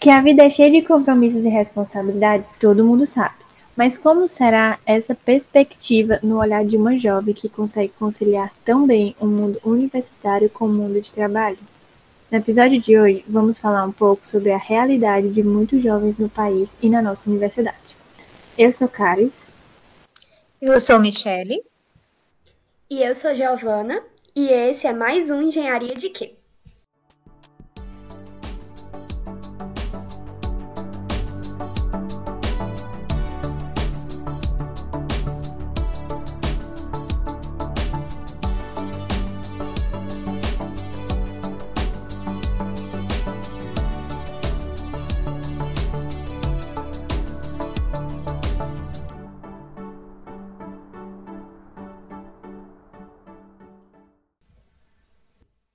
Que 0.00 0.10
a 0.10 0.22
vida 0.22 0.44
é 0.44 0.50
cheia 0.50 0.70
de 0.70 0.86
compromissos 0.86 1.44
e 1.44 1.48
responsabilidades, 1.48 2.54
todo 2.54 2.84
mundo 2.84 3.04
sabe. 3.04 3.34
Mas 3.76 3.98
como 3.98 4.28
será 4.28 4.78
essa 4.86 5.12
perspectiva 5.12 6.20
no 6.22 6.38
olhar 6.38 6.64
de 6.64 6.76
uma 6.76 6.96
jovem 6.96 7.34
que 7.34 7.48
consegue 7.48 7.92
conciliar 7.98 8.52
tão 8.64 8.86
bem 8.86 9.16
o 9.18 9.26
mundo 9.26 9.60
universitário 9.64 10.48
com 10.50 10.66
o 10.66 10.72
mundo 10.72 11.00
de 11.00 11.12
trabalho? 11.12 11.58
No 12.30 12.38
episódio 12.38 12.80
de 12.80 12.96
hoje, 12.96 13.24
vamos 13.26 13.58
falar 13.58 13.84
um 13.84 13.92
pouco 13.92 14.26
sobre 14.26 14.52
a 14.52 14.56
realidade 14.56 15.30
de 15.30 15.42
muitos 15.42 15.82
jovens 15.82 16.16
no 16.16 16.28
país 16.28 16.76
e 16.80 16.88
na 16.88 17.02
nossa 17.02 17.28
universidade. 17.28 17.96
Eu 18.56 18.72
sou 18.72 18.88
Caris. 18.88 19.52
Eu 20.60 20.78
sou 20.80 21.00
Michele. 21.00 21.60
E 22.88 23.02
eu 23.02 23.14
sou 23.16 23.34
Giovana. 23.34 24.00
E 24.34 24.48
esse 24.48 24.86
é 24.86 24.92
mais 24.92 25.30
um 25.30 25.42
Engenharia 25.42 25.96
de 25.96 26.08
Quê? 26.10 26.37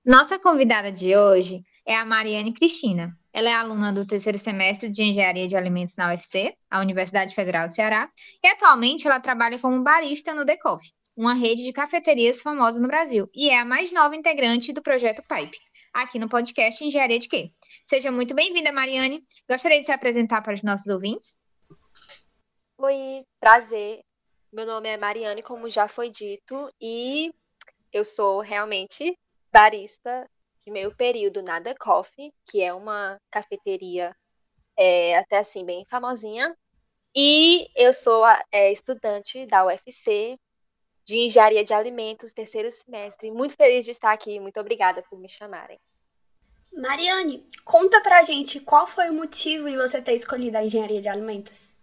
Nossa 0.05 0.37
convidada 0.37 0.91
de 0.91 1.15
hoje 1.15 1.63
é 1.85 1.95
a 1.95 2.03
Mariane 2.03 2.53
Cristina. 2.53 3.07
Ela 3.31 3.49
é 3.49 3.53
aluna 3.53 3.93
do 3.93 4.05
terceiro 4.05 4.37
semestre 4.37 4.89
de 4.89 5.01
Engenharia 5.01 5.47
de 5.47 5.55
Alimentos 5.55 5.95
na 5.95 6.09
UFC, 6.09 6.53
a 6.69 6.81
Universidade 6.81 7.33
Federal 7.33 7.67
do 7.67 7.73
Ceará, 7.73 8.11
e 8.43 8.47
atualmente 8.49 9.07
ela 9.07 9.21
trabalha 9.21 9.57
como 9.57 9.81
barista 9.81 10.33
no 10.33 10.43
Decoff, 10.43 10.85
uma 11.15 11.33
rede 11.33 11.63
de 11.63 11.71
cafeterias 11.71 12.41
famosa 12.41 12.81
no 12.81 12.87
Brasil, 12.89 13.29
e 13.33 13.49
é 13.49 13.57
a 13.57 13.63
mais 13.63 13.93
nova 13.93 14.13
integrante 14.13 14.73
do 14.73 14.81
projeto 14.81 15.23
Pipe, 15.23 15.57
aqui 15.93 16.19
no 16.19 16.27
podcast 16.27 16.83
Engenharia 16.83 17.17
de 17.17 17.29
Quê? 17.29 17.51
Seja 17.85 18.11
muito 18.11 18.35
bem-vinda, 18.35 18.73
Mariane. 18.73 19.25
Gostaria 19.49 19.79
de 19.79 19.85
se 19.85 19.93
apresentar 19.93 20.41
para 20.41 20.53
os 20.53 20.63
nossos 20.63 20.87
ouvintes? 20.87 21.39
Oi, 22.77 23.23
prazer. 23.39 24.01
Meu 24.51 24.65
nome 24.65 24.89
é 24.89 24.97
Mariane, 24.97 25.41
como 25.41 25.69
já 25.69 25.87
foi 25.87 26.09
dito, 26.09 26.69
e 26.81 27.31
eu 27.93 28.03
sou 28.03 28.41
realmente 28.41 29.17
barista 29.53 30.27
de 30.65 30.71
meio 30.71 30.93
período 30.95 31.43
na 31.43 31.61
The 31.61 31.75
Coffee, 31.75 32.33
que 32.49 32.61
é 32.61 32.73
uma 32.73 33.21
cafeteria 33.29 34.15
é, 34.75 35.15
até 35.17 35.37
assim 35.37 35.63
bem 35.63 35.85
famosinha. 35.85 36.57
E 37.15 37.69
eu 37.75 37.93
sou 37.93 38.25
é, 38.51 38.71
estudante 38.71 39.45
da 39.45 39.63
UFC 39.65 40.39
de 41.05 41.17
Engenharia 41.19 41.63
de 41.63 41.73
Alimentos, 41.73 42.33
terceiro 42.33 42.71
semestre. 42.71 43.29
Muito 43.29 43.55
feliz 43.55 43.85
de 43.85 43.91
estar 43.91 44.11
aqui. 44.11 44.39
Muito 44.39 44.59
obrigada 44.59 45.03
por 45.03 45.19
me 45.19 45.29
chamarem. 45.29 45.79
Mariane, 46.75 47.47
conta 47.63 48.01
pra 48.01 48.23
gente 48.23 48.59
qual 48.59 48.87
foi 48.87 49.09
o 49.09 49.13
motivo 49.13 49.69
de 49.69 49.77
você 49.77 50.01
ter 50.01 50.15
escolhido 50.15 50.57
a 50.57 50.63
Engenharia 50.63 51.01
de 51.01 51.09
Alimentos. 51.09 51.75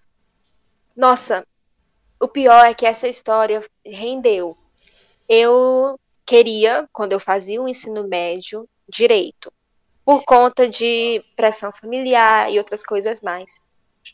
Nossa, 0.97 1.47
o 2.19 2.27
pior 2.27 2.65
é 2.65 2.75
que 2.75 2.85
essa 2.85 3.07
história 3.07 3.65
rendeu. 3.87 4.59
Eu 5.29 5.97
queria, 6.31 6.89
quando 6.93 7.11
eu 7.11 7.19
fazia 7.19 7.61
o 7.61 7.69
ensino 7.69 8.07
médio, 8.07 8.69
direito, 8.89 9.53
por 10.05 10.23
conta 10.25 10.69
de 10.69 11.21
pressão 11.35 11.73
familiar 11.73 12.49
e 12.53 12.57
outras 12.57 12.85
coisas 12.85 13.21
mais. 13.21 13.61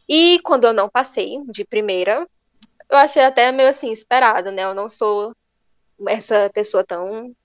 E 0.09 0.41
quando 0.42 0.64
eu 0.64 0.72
não 0.72 0.89
passei 0.89 1.39
de 1.48 1.62
primeira, 1.62 2.27
eu 2.89 2.97
achei 2.97 3.22
até 3.22 3.53
meio 3.53 3.69
assim 3.69 3.92
esperado, 3.92 4.50
né? 4.50 4.64
Eu 4.64 4.72
não 4.72 4.89
sou 4.89 5.37
essa 6.09 6.50
pessoa 6.54 6.82
tão 6.82 7.37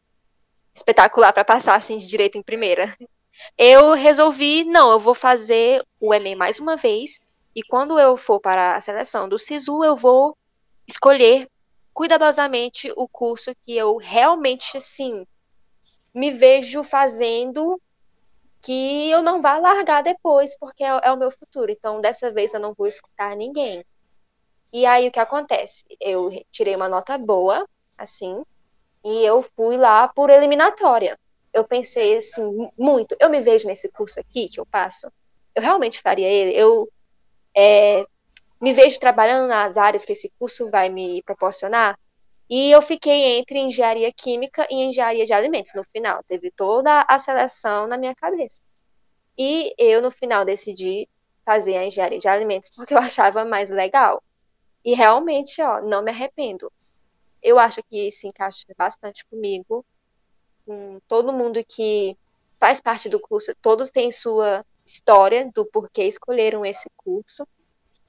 espetacular 0.74 1.34
para 1.34 1.44
passar 1.44 1.76
assim 1.76 1.98
de 1.98 2.08
direito 2.08 2.38
em 2.38 2.42
primeira. 2.42 2.96
Eu 3.58 3.92
resolvi, 3.94 4.64
não, 4.64 4.90
eu 4.90 5.00
vou 5.00 5.14
fazer 5.14 5.86
o 6.00 6.14
ENEM 6.14 6.36
mais 6.36 6.60
uma 6.60 6.78
vez 6.78 7.26
e 7.54 7.62
quando 7.62 8.00
eu 8.00 8.16
for 8.16 8.40
para 8.40 8.78
a 8.78 8.82
seleção 8.82 9.28
do 9.28 9.38
SISU, 9.38 9.84
eu 9.84 9.98
vou 9.98 10.38
escolher 10.88 11.46
cuidadosamente 11.94 12.92
o 12.96 13.08
curso 13.08 13.56
que 13.64 13.76
eu 13.76 13.98
realmente, 13.98 14.78
assim, 14.78 15.26
me 16.14 16.32
vejo 16.32 16.84
fazendo 16.84 17.82
que 18.62 19.10
eu 19.10 19.22
não 19.22 19.42
vá 19.42 19.58
largar 19.58 20.04
depois, 20.04 20.58
porque 20.58 20.84
é, 20.84 21.00
é, 21.04 21.12
o 21.12 21.18
meu 21.18 21.32
futuro. 21.32 21.72
Então, 21.72 22.00
dessa 22.00 22.32
vez 22.32 22.54
eu 22.54 22.60
não 22.60 22.74
vou 22.74 22.88
escutar 22.88 23.36
ninguém. 23.36 23.84
E 24.72 24.86
aí 24.86 25.08
o 25.08 25.12
que 25.12 25.20
acontece? 25.20 25.84
Eu 26.00 26.30
tirei 26.52 26.76
uma 26.76 26.88
nota 26.88 27.18
boa, 27.18 27.68
assim, 27.98 28.44
e 29.04 29.24
eu 29.26 29.42
fui 29.42 29.78
lá 29.78 30.08
por 30.08 30.30
eliminatória. 30.30 31.18
Eu 31.54 31.66
pensei 31.66 32.18
assim, 32.18 32.70
muito, 32.78 33.16
eu 33.20 33.30
me 33.30 33.42
vejo 33.42 33.68
nesse 33.68 33.92
curso 33.92 34.20
aqui 34.20 34.48
que 34.48 34.60
eu 34.60 34.66
passo. 34.66 35.12
Eu 35.54 35.62
realmente 35.62 36.02
faria 36.02 36.28
ele. 36.28 36.58
Eu 36.58 36.88
é, 37.56 38.06
me 38.62 38.74
vejo 38.74 39.00
trabalhando 39.00 39.48
nas 39.48 39.78
áreas 39.78 40.06
que 40.06 40.14
esse 40.14 40.32
curso 40.38 40.70
vai 40.70 40.90
me 40.90 41.24
proporcionar. 41.24 41.98
E 42.50 42.70
eu 42.70 42.82
fiquei 42.82 43.38
entre 43.40 43.60
engenharia 43.60 44.12
química 44.14 44.68
e 44.70 44.76
engenharia 44.84 45.26
de 45.26 45.34
alimentos 45.34 45.72
no 45.74 45.84
final. 45.84 46.24
Teve 46.28 46.52
toda 46.52 47.06
a 47.08 47.18
seleção 47.18 47.88
na 47.88 47.98
minha 47.98 48.14
cabeça. 48.14 48.62
E 49.38 49.74
eu, 49.78 50.02
no 50.02 50.12
final, 50.12 50.46
decidi 50.46 51.10
fazer 51.46 51.78
a 51.78 51.86
engenharia 51.86 52.20
de 52.20 52.28
alimentos 52.28 52.70
porque 52.76 52.94
eu 52.94 53.00
achava 53.00 53.44
mais 53.46 53.70
legal. 53.70 54.22
E 54.84 54.94
realmente, 54.94 55.62
ó, 55.62 55.82
não 55.82 56.04
me 56.04 56.12
arrependo. 56.12 56.72
Eu 57.42 57.58
acho 57.58 57.82
que 57.90 58.12
se 58.12 58.28
encaixa 58.28 58.66
bastante 58.78 59.26
comigo, 59.26 59.84
com 60.66 61.00
todo 61.08 61.34
mundo 61.34 61.64
que 61.66 62.16
faz 62.60 62.80
parte 62.80 63.10
do 63.10 63.20
curso, 63.20 63.56
todos 63.62 63.90
têm 63.90 64.12
sua 64.12 64.64
história 64.86 65.50
do 65.54 65.66
porquê 65.66 66.04
escolheram 66.04 66.64
esse 66.66 66.90
curso. 66.96 67.48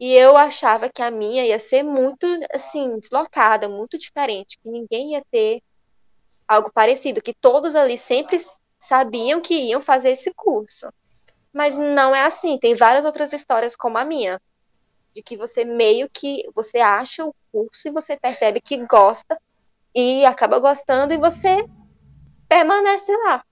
E 0.03 0.13
eu 0.15 0.37
achava 0.37 0.89
que 0.89 1.01
a 1.01 1.13
minha 1.13 1.47
ia 1.47 1.61
ser 1.61 1.85
muito, 1.85 2.27
assim, 2.53 2.99
deslocada, 2.99 3.69
muito 3.69 3.97
diferente, 3.97 4.59
que 4.61 4.69
ninguém 4.69 5.13
ia 5.13 5.23
ter 5.31 5.63
algo 6.49 6.73
parecido, 6.73 7.23
que 7.23 7.33
todos 7.33 7.77
ali 7.77 7.97
sempre 7.97 8.37
sabiam 8.81 9.41
que 9.41 9.55
iam 9.55 9.81
fazer 9.81 10.11
esse 10.11 10.35
curso. 10.35 10.93
Mas 11.53 11.79
não 11.79 12.13
é 12.13 12.25
assim, 12.25 12.59
tem 12.59 12.75
várias 12.75 13.05
outras 13.05 13.33
histórias 13.33 13.77
como 13.77 13.97
a 13.97 14.05
minha, 14.05 14.43
de 15.15 15.23
que 15.23 15.37
você 15.37 15.65
meio 15.65 16.11
que 16.13 16.51
você 16.53 16.79
acha 16.79 17.25
o 17.25 17.33
curso 17.53 17.87
e 17.87 17.93
você 17.93 18.17
percebe 18.17 18.61
que 18.61 18.85
gosta 18.85 19.41
e 19.95 20.25
acaba 20.25 20.59
gostando 20.59 21.15
e 21.15 21.17
você 21.17 21.65
permanece 22.49 23.17
lá. 23.19 23.45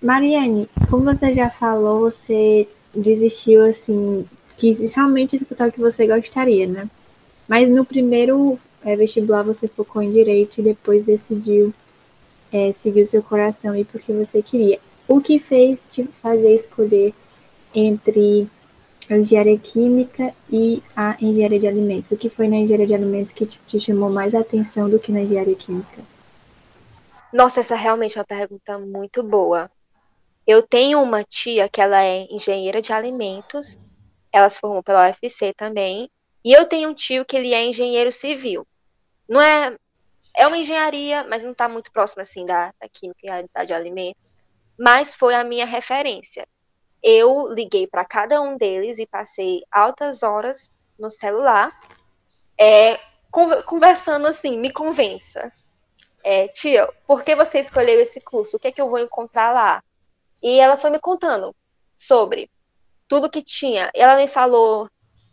Mariane, 0.00 0.70
como 0.88 1.12
você 1.12 1.34
já 1.34 1.50
falou, 1.50 2.02
você 2.08 2.68
desistiu 2.94 3.66
assim 3.66 4.24
quis 4.58 4.80
realmente 4.92 5.36
escutar 5.36 5.68
o 5.68 5.72
que 5.72 5.80
você 5.80 6.06
gostaria, 6.06 6.66
né? 6.66 6.90
Mas 7.46 7.70
no 7.70 7.84
primeiro 7.84 8.58
é, 8.84 8.96
vestibular 8.96 9.42
você 9.42 9.68
focou 9.68 10.02
em 10.02 10.12
direito 10.12 10.58
e 10.58 10.62
depois 10.62 11.04
decidiu 11.04 11.72
é, 12.52 12.72
seguir 12.72 13.02
o 13.02 13.06
seu 13.06 13.22
coração 13.22 13.74
e 13.74 13.84
porque 13.84 14.12
você 14.12 14.42
queria. 14.42 14.80
O 15.06 15.20
que 15.20 15.38
fez 15.38 15.86
te 15.88 16.04
fazer 16.20 16.54
escolher 16.54 17.14
entre 17.74 18.48
a 19.08 19.16
engenharia 19.16 19.56
química 19.56 20.34
e 20.50 20.82
a 20.94 21.16
engenharia 21.20 21.60
de 21.60 21.68
alimentos? 21.68 22.10
O 22.10 22.16
que 22.16 22.28
foi 22.28 22.48
na 22.48 22.56
engenharia 22.56 22.86
de 22.86 22.94
alimentos 22.94 23.32
que 23.32 23.46
te, 23.46 23.58
te 23.66 23.78
chamou 23.78 24.10
mais 24.10 24.34
atenção 24.34 24.90
do 24.90 24.98
que 24.98 25.12
na 25.12 25.22
engenharia 25.22 25.54
química? 25.54 26.02
Nossa, 27.32 27.60
essa 27.60 27.74
é 27.74 27.78
realmente 27.78 28.18
uma 28.18 28.24
pergunta 28.24 28.76
muito 28.78 29.22
boa. 29.22 29.70
Eu 30.46 30.62
tenho 30.62 31.00
uma 31.00 31.22
tia 31.22 31.68
que 31.68 31.80
ela 31.80 32.02
é 32.02 32.26
engenheira 32.30 32.82
de 32.82 32.92
alimentos 32.92 33.78
ela 34.32 34.48
se 34.48 34.60
formou 34.60 34.82
pela 34.82 35.06
UFC 35.06 35.52
também. 35.54 36.10
E 36.44 36.52
eu 36.52 36.66
tenho 36.66 36.90
um 36.90 36.94
tio 36.94 37.24
que 37.24 37.36
ele 37.36 37.54
é 37.54 37.64
engenheiro 37.64 38.12
civil. 38.12 38.66
Não 39.28 39.40
é. 39.40 39.76
É 40.36 40.46
uma 40.46 40.58
engenharia, 40.58 41.24
mas 41.24 41.42
não 41.42 41.50
está 41.50 41.68
muito 41.68 41.90
próximo 41.90 42.22
assim 42.22 42.46
da, 42.46 42.72
da 42.80 42.88
química 42.88 43.40
e 43.40 43.48
da 43.52 43.64
de 43.64 43.74
alimentos. 43.74 44.36
Mas 44.78 45.14
foi 45.14 45.34
a 45.34 45.42
minha 45.42 45.66
referência. 45.66 46.46
Eu 47.02 47.46
liguei 47.52 47.86
para 47.86 48.04
cada 48.04 48.40
um 48.40 48.56
deles 48.56 48.98
e 48.98 49.06
passei 49.06 49.62
altas 49.70 50.22
horas 50.22 50.78
no 50.98 51.10
celular, 51.10 51.76
é, 52.58 52.98
conversando 53.66 54.26
assim, 54.26 54.58
me 54.58 54.72
convença. 54.72 55.52
É, 56.24 56.48
tia, 56.48 56.88
por 57.06 57.22
que 57.22 57.34
você 57.34 57.60
escolheu 57.60 58.00
esse 58.00 58.20
curso? 58.22 58.56
O 58.56 58.60
que 58.60 58.68
é 58.68 58.72
que 58.72 58.80
eu 58.80 58.90
vou 58.90 58.98
encontrar 58.98 59.52
lá? 59.52 59.82
E 60.42 60.58
ela 60.58 60.76
foi 60.76 60.90
me 60.90 60.98
contando 60.98 61.54
sobre 61.96 62.50
tudo 63.08 63.30
que 63.30 63.42
tinha. 63.42 63.90
Ela 63.94 64.16
me 64.16 64.28
falou: 64.28 64.88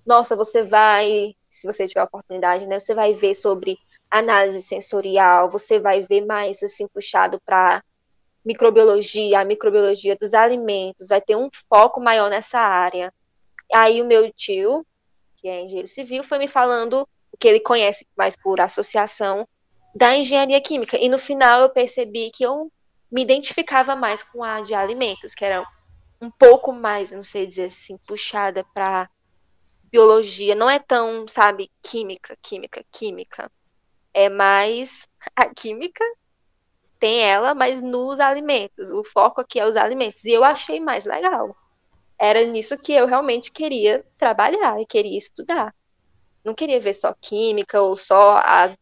nossa, 0.06 0.36
você 0.36 0.64
vai, 0.64 1.36
se 1.50 1.68
você 1.68 1.88
tiver 1.88 2.02
a 2.02 2.06
oportunidade, 2.06 2.68
né, 2.68 2.80
você 2.80 2.94
vai 2.94 3.14
ver 3.14 3.36
sobre 3.36 3.78
análise 4.10 4.62
sensorial, 4.62 5.50
você 5.50 5.80
vai 5.80 6.02
ver 6.02 6.26
mais 6.26 6.62
assim 6.64 6.88
puxado 6.88 7.40
para 7.46 7.84
microbiologia, 8.46 9.40
a 9.40 9.46
microbiologia 9.46 10.16
dos 10.16 10.34
alimentos, 10.34 11.08
vai 11.10 11.20
ter 11.20 11.36
um 11.36 11.50
foco 11.68 12.00
maior 12.00 12.30
nessa 12.30 12.60
área. 12.60 13.12
Aí 13.74 14.02
o 14.02 14.06
meu 14.06 14.32
tio, 14.32 14.86
que 15.38 15.48
é 15.48 15.64
engenheiro 15.64 15.88
civil, 15.88 16.24
foi 16.24 16.38
me 16.38 16.48
falando 16.48 17.08
o 17.32 17.38
que 17.38 17.48
ele 17.48 17.60
conhece 17.60 18.06
mais 18.16 18.36
por 18.36 18.62
associação 18.62 19.48
da 19.96 20.16
engenharia 20.16 20.62
química. 20.62 20.98
E 20.98 21.10
no 21.10 21.18
final 21.18 21.62
eu 21.62 21.70
percebi 21.70 22.30
que 22.30 22.44
eu 22.44 22.72
me 23.12 23.24
identificava 23.24 23.96
mais 23.96 24.22
com 24.22 24.44
a 24.44 24.62
de 24.62 24.76
alimentos, 24.76 25.34
que 25.34 25.44
era 25.44 25.66
um 26.26 26.32
pouco 26.32 26.74
mais, 26.74 27.12
não 27.12 27.24
sei 27.24 27.46
dizer 27.46 27.66
assim, 27.66 27.98
puxada 28.00 28.64
para 28.74 29.10
biologia. 29.92 30.56
Não 30.56 30.70
é 30.70 30.80
tão, 30.80 31.28
sabe, 31.28 31.72
química, 31.82 32.36
química, 32.42 32.84
química. 32.92 33.52
É 34.14 34.30
mais 34.30 35.08
a 35.36 35.46
química 35.54 36.04
tem 37.00 37.22
ela, 37.22 37.54
mas 37.54 37.82
nos 37.82 38.20
alimentos. 38.20 38.90
O 38.90 39.04
foco 39.04 39.42
aqui 39.42 39.60
é 39.60 39.68
os 39.68 39.78
alimentos. 39.78 40.26
E 40.26 40.32
eu 40.32 40.44
achei 40.44 40.80
mais 40.80 41.06
legal. 41.06 41.56
Era 42.18 42.44
nisso 42.46 42.78
que 42.78 42.94
eu 42.94 43.06
realmente 43.06 43.52
queria 43.52 44.04
trabalhar 44.18 44.82
e 44.82 44.86
queria 44.86 45.18
estudar. 45.18 45.76
Não 46.44 46.54
queria 46.54 46.80
ver 46.80 46.94
só 46.94 47.14
química 47.14 47.82
ou 47.82 47.96
só 47.96 48.38
as 48.44 48.78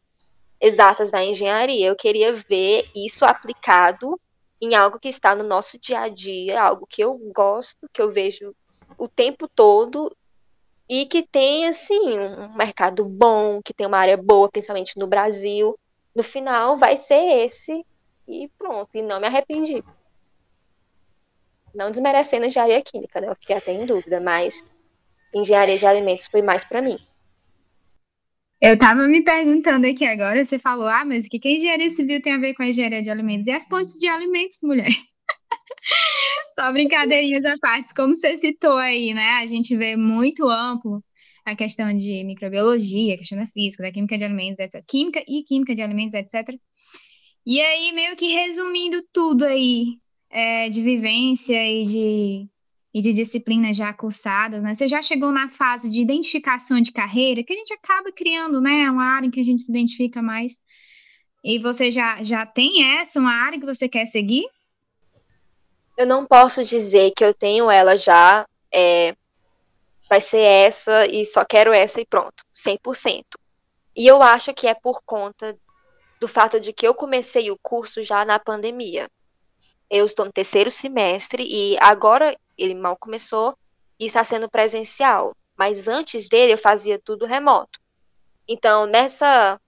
exatas 0.61 1.11
da 1.11 1.23
engenharia. 1.23 1.87
Eu 1.87 1.95
queria 1.95 2.31
ver 2.31 2.89
isso 2.95 3.25
aplicado 3.25 4.19
em 4.63 4.75
algo 4.75 4.97
que 4.97 5.09
está 5.09 5.35
no 5.35 5.43
nosso 5.43 5.77
dia 5.77 5.99
a 5.99 6.07
dia, 6.07 6.61
algo 6.61 6.87
que 6.87 7.03
eu 7.03 7.17
gosto, 7.35 7.89
que 7.91 8.01
eu 8.01 8.09
vejo 8.09 8.55
o 8.97 9.09
tempo 9.09 9.47
todo 9.47 10.15
e 10.87 11.05
que 11.05 11.23
tem 11.23 11.67
assim 11.67 12.17
um 12.17 12.55
mercado 12.55 13.03
bom, 13.03 13.61
que 13.61 13.73
tem 13.73 13.85
uma 13.85 13.97
área 13.97 14.15
boa, 14.15 14.49
principalmente 14.49 14.97
no 14.97 15.05
Brasil. 15.05 15.77
No 16.15 16.23
final 16.23 16.77
vai 16.77 16.95
ser 16.95 17.43
esse 17.43 17.85
e 18.25 18.49
pronto, 18.57 18.95
e 18.95 19.01
não 19.01 19.19
me 19.19 19.27
arrependi. 19.27 19.83
Não 21.75 21.91
desmerecendo 21.91 22.45
engenharia 22.45 22.81
química, 22.81 23.19
né? 23.19 23.27
Eu 23.27 23.35
fiquei 23.35 23.57
até 23.57 23.73
em 23.73 23.85
dúvida, 23.85 24.21
mas 24.21 24.79
engenharia 25.33 25.77
de 25.77 25.85
alimentos 25.85 26.27
foi 26.27 26.41
mais 26.41 26.63
para 26.63 26.81
mim. 26.81 26.97
Eu 28.65 28.77
tava 28.77 29.09
me 29.09 29.21
perguntando 29.21 29.85
aqui 29.85 30.05
agora, 30.05 30.45
você 30.45 30.57
falou, 30.57 30.87
ah, 30.87 31.03
mas 31.03 31.25
o 31.25 31.29
que, 31.29 31.37
que 31.37 31.49
a 31.49 31.51
engenharia 31.51 31.91
civil 31.91 32.21
tem 32.21 32.31
a 32.31 32.37
ver 32.37 32.53
com 32.53 32.63
a 32.63 32.69
engenharia 32.69 33.03
de 33.03 33.09
alimentos? 33.09 33.45
E 33.45 33.51
as 33.51 33.67
pontes 33.67 33.95
de 33.95 34.07
alimentos, 34.07 34.59
mulher? 34.63 34.87
Só 36.55 36.71
brincadeirinhas 36.71 37.43
à 37.43 37.57
parte, 37.57 37.93
como 37.93 38.15
você 38.15 38.37
citou 38.37 38.77
aí, 38.77 39.13
né? 39.13 39.31
A 39.41 39.45
gente 39.47 39.75
vê 39.75 39.97
muito 39.97 40.49
amplo 40.49 41.03
a 41.43 41.57
questão 41.57 41.93
de 41.93 42.23
microbiologia, 42.23 43.15
a 43.15 43.17
questão 43.17 43.37
da 43.37 43.47
física, 43.47 43.83
da 43.83 43.91
química 43.91 44.17
de 44.17 44.23
alimentos, 44.23 44.59
etc. 44.59 44.81
Química 44.87 45.21
e 45.27 45.43
química 45.43 45.75
de 45.75 45.81
alimentos, 45.81 46.13
etc. 46.13 46.57
E 47.45 47.59
aí, 47.59 47.91
meio 47.91 48.15
que 48.15 48.27
resumindo 48.27 49.03
tudo 49.11 49.43
aí, 49.43 49.97
é, 50.29 50.69
de 50.69 50.81
vivência 50.81 51.69
e 51.69 51.85
de, 51.85 52.52
e 52.93 53.01
de 53.01 53.11
disciplinas 53.11 53.75
já 53.75 53.91
cursadas, 53.91 54.61
né? 54.61 54.75
Você 54.75 54.87
já 54.87 55.01
chegou 55.01 55.31
na 55.31 55.49
fase 55.49 55.89
de 55.89 55.99
identificação 55.99 56.79
de 56.79 56.91
carreira, 56.91 57.43
que 57.43 57.51
a 57.51 57.55
gente 57.55 57.73
acaba 57.73 58.11
criando, 58.11 58.61
né? 58.61 58.89
Uma 58.89 59.15
área 59.15 59.25
em 59.25 59.31
que 59.31 59.39
a 59.39 59.43
gente 59.43 59.63
se 59.63 59.71
identifica 59.71 60.21
mais. 60.21 60.53
E 61.43 61.57
você 61.57 61.91
já, 61.91 62.23
já 62.23 62.45
tem 62.45 62.99
essa, 62.99 63.19
uma 63.19 63.33
área 63.33 63.59
que 63.59 63.65
você 63.65 63.89
quer 63.89 64.05
seguir? 64.05 64.45
Eu 65.97 66.05
não 66.05 66.25
posso 66.25 66.63
dizer 66.63 67.11
que 67.15 67.25
eu 67.25 67.33
tenho 67.33 67.69
ela 67.69 67.97
já, 67.97 68.47
é, 68.71 69.15
vai 70.07 70.21
ser 70.21 70.41
essa 70.41 71.07
e 71.07 71.25
só 71.25 71.43
quero 71.43 71.73
essa 71.73 71.99
e 71.99 72.05
pronto, 72.05 72.43
100%. 72.53 73.23
E 73.95 74.05
eu 74.05 74.21
acho 74.21 74.53
que 74.53 74.67
é 74.67 74.73
por 74.73 75.01
conta 75.03 75.57
do 76.19 76.27
fato 76.27 76.59
de 76.59 76.71
que 76.71 76.87
eu 76.87 76.93
comecei 76.93 77.49
o 77.51 77.57
curso 77.61 78.01
já 78.03 78.23
na 78.23 78.39
pandemia. 78.39 79.09
Eu 79.89 80.05
estou 80.05 80.25
no 80.25 80.31
terceiro 80.31 80.71
semestre 80.71 81.43
e 81.43 81.77
agora 81.79 82.35
ele 82.57 82.73
mal 82.73 82.97
começou 82.97 83.57
e 83.99 84.05
está 84.05 84.23
sendo 84.23 84.49
presencial. 84.49 85.35
Mas 85.57 85.87
antes 85.87 86.27
dele 86.27 86.53
eu 86.53 86.57
fazia 86.57 86.99
tudo 86.99 87.25
remoto. 87.25 87.79
Então, 88.47 88.85
nessa, 88.85 89.59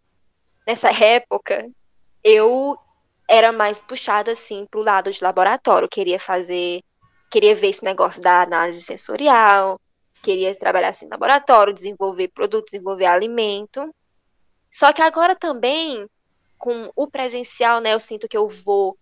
nessa 0.68 0.90
época, 1.04 1.70
eu 2.24 2.78
era 3.28 3.52
mais 3.52 3.80
puxada 3.80 4.32
assim 4.32 4.66
para 4.66 4.80
o 4.80 4.84
lado 4.84 5.12
de 5.12 5.24
laboratório. 5.24 5.90
Queria 5.90 6.20
fazer, 6.20 6.82
queria 7.32 7.56
ver 7.56 7.70
esse 7.70 7.84
negócio 7.84 8.22
da 8.22 8.42
análise 8.42 8.82
sensorial, 8.82 9.80
queria 10.22 10.54
trabalhar 10.56 10.90
assim, 10.90 11.06
em 11.06 11.10
laboratório, 11.10 11.74
desenvolver 11.74 12.30
produto, 12.30 12.66
desenvolver 12.66 13.06
alimento. 13.06 13.94
Só 14.70 14.92
que 14.92 15.02
agora 15.02 15.36
também 15.36 16.08
com 16.58 16.92
o 16.96 17.08
presencial, 17.08 17.80
né, 17.80 17.94
eu 17.94 18.00
sinto 18.00 18.28
que 18.28 18.36
eu 18.36 18.48
vou 18.48 18.98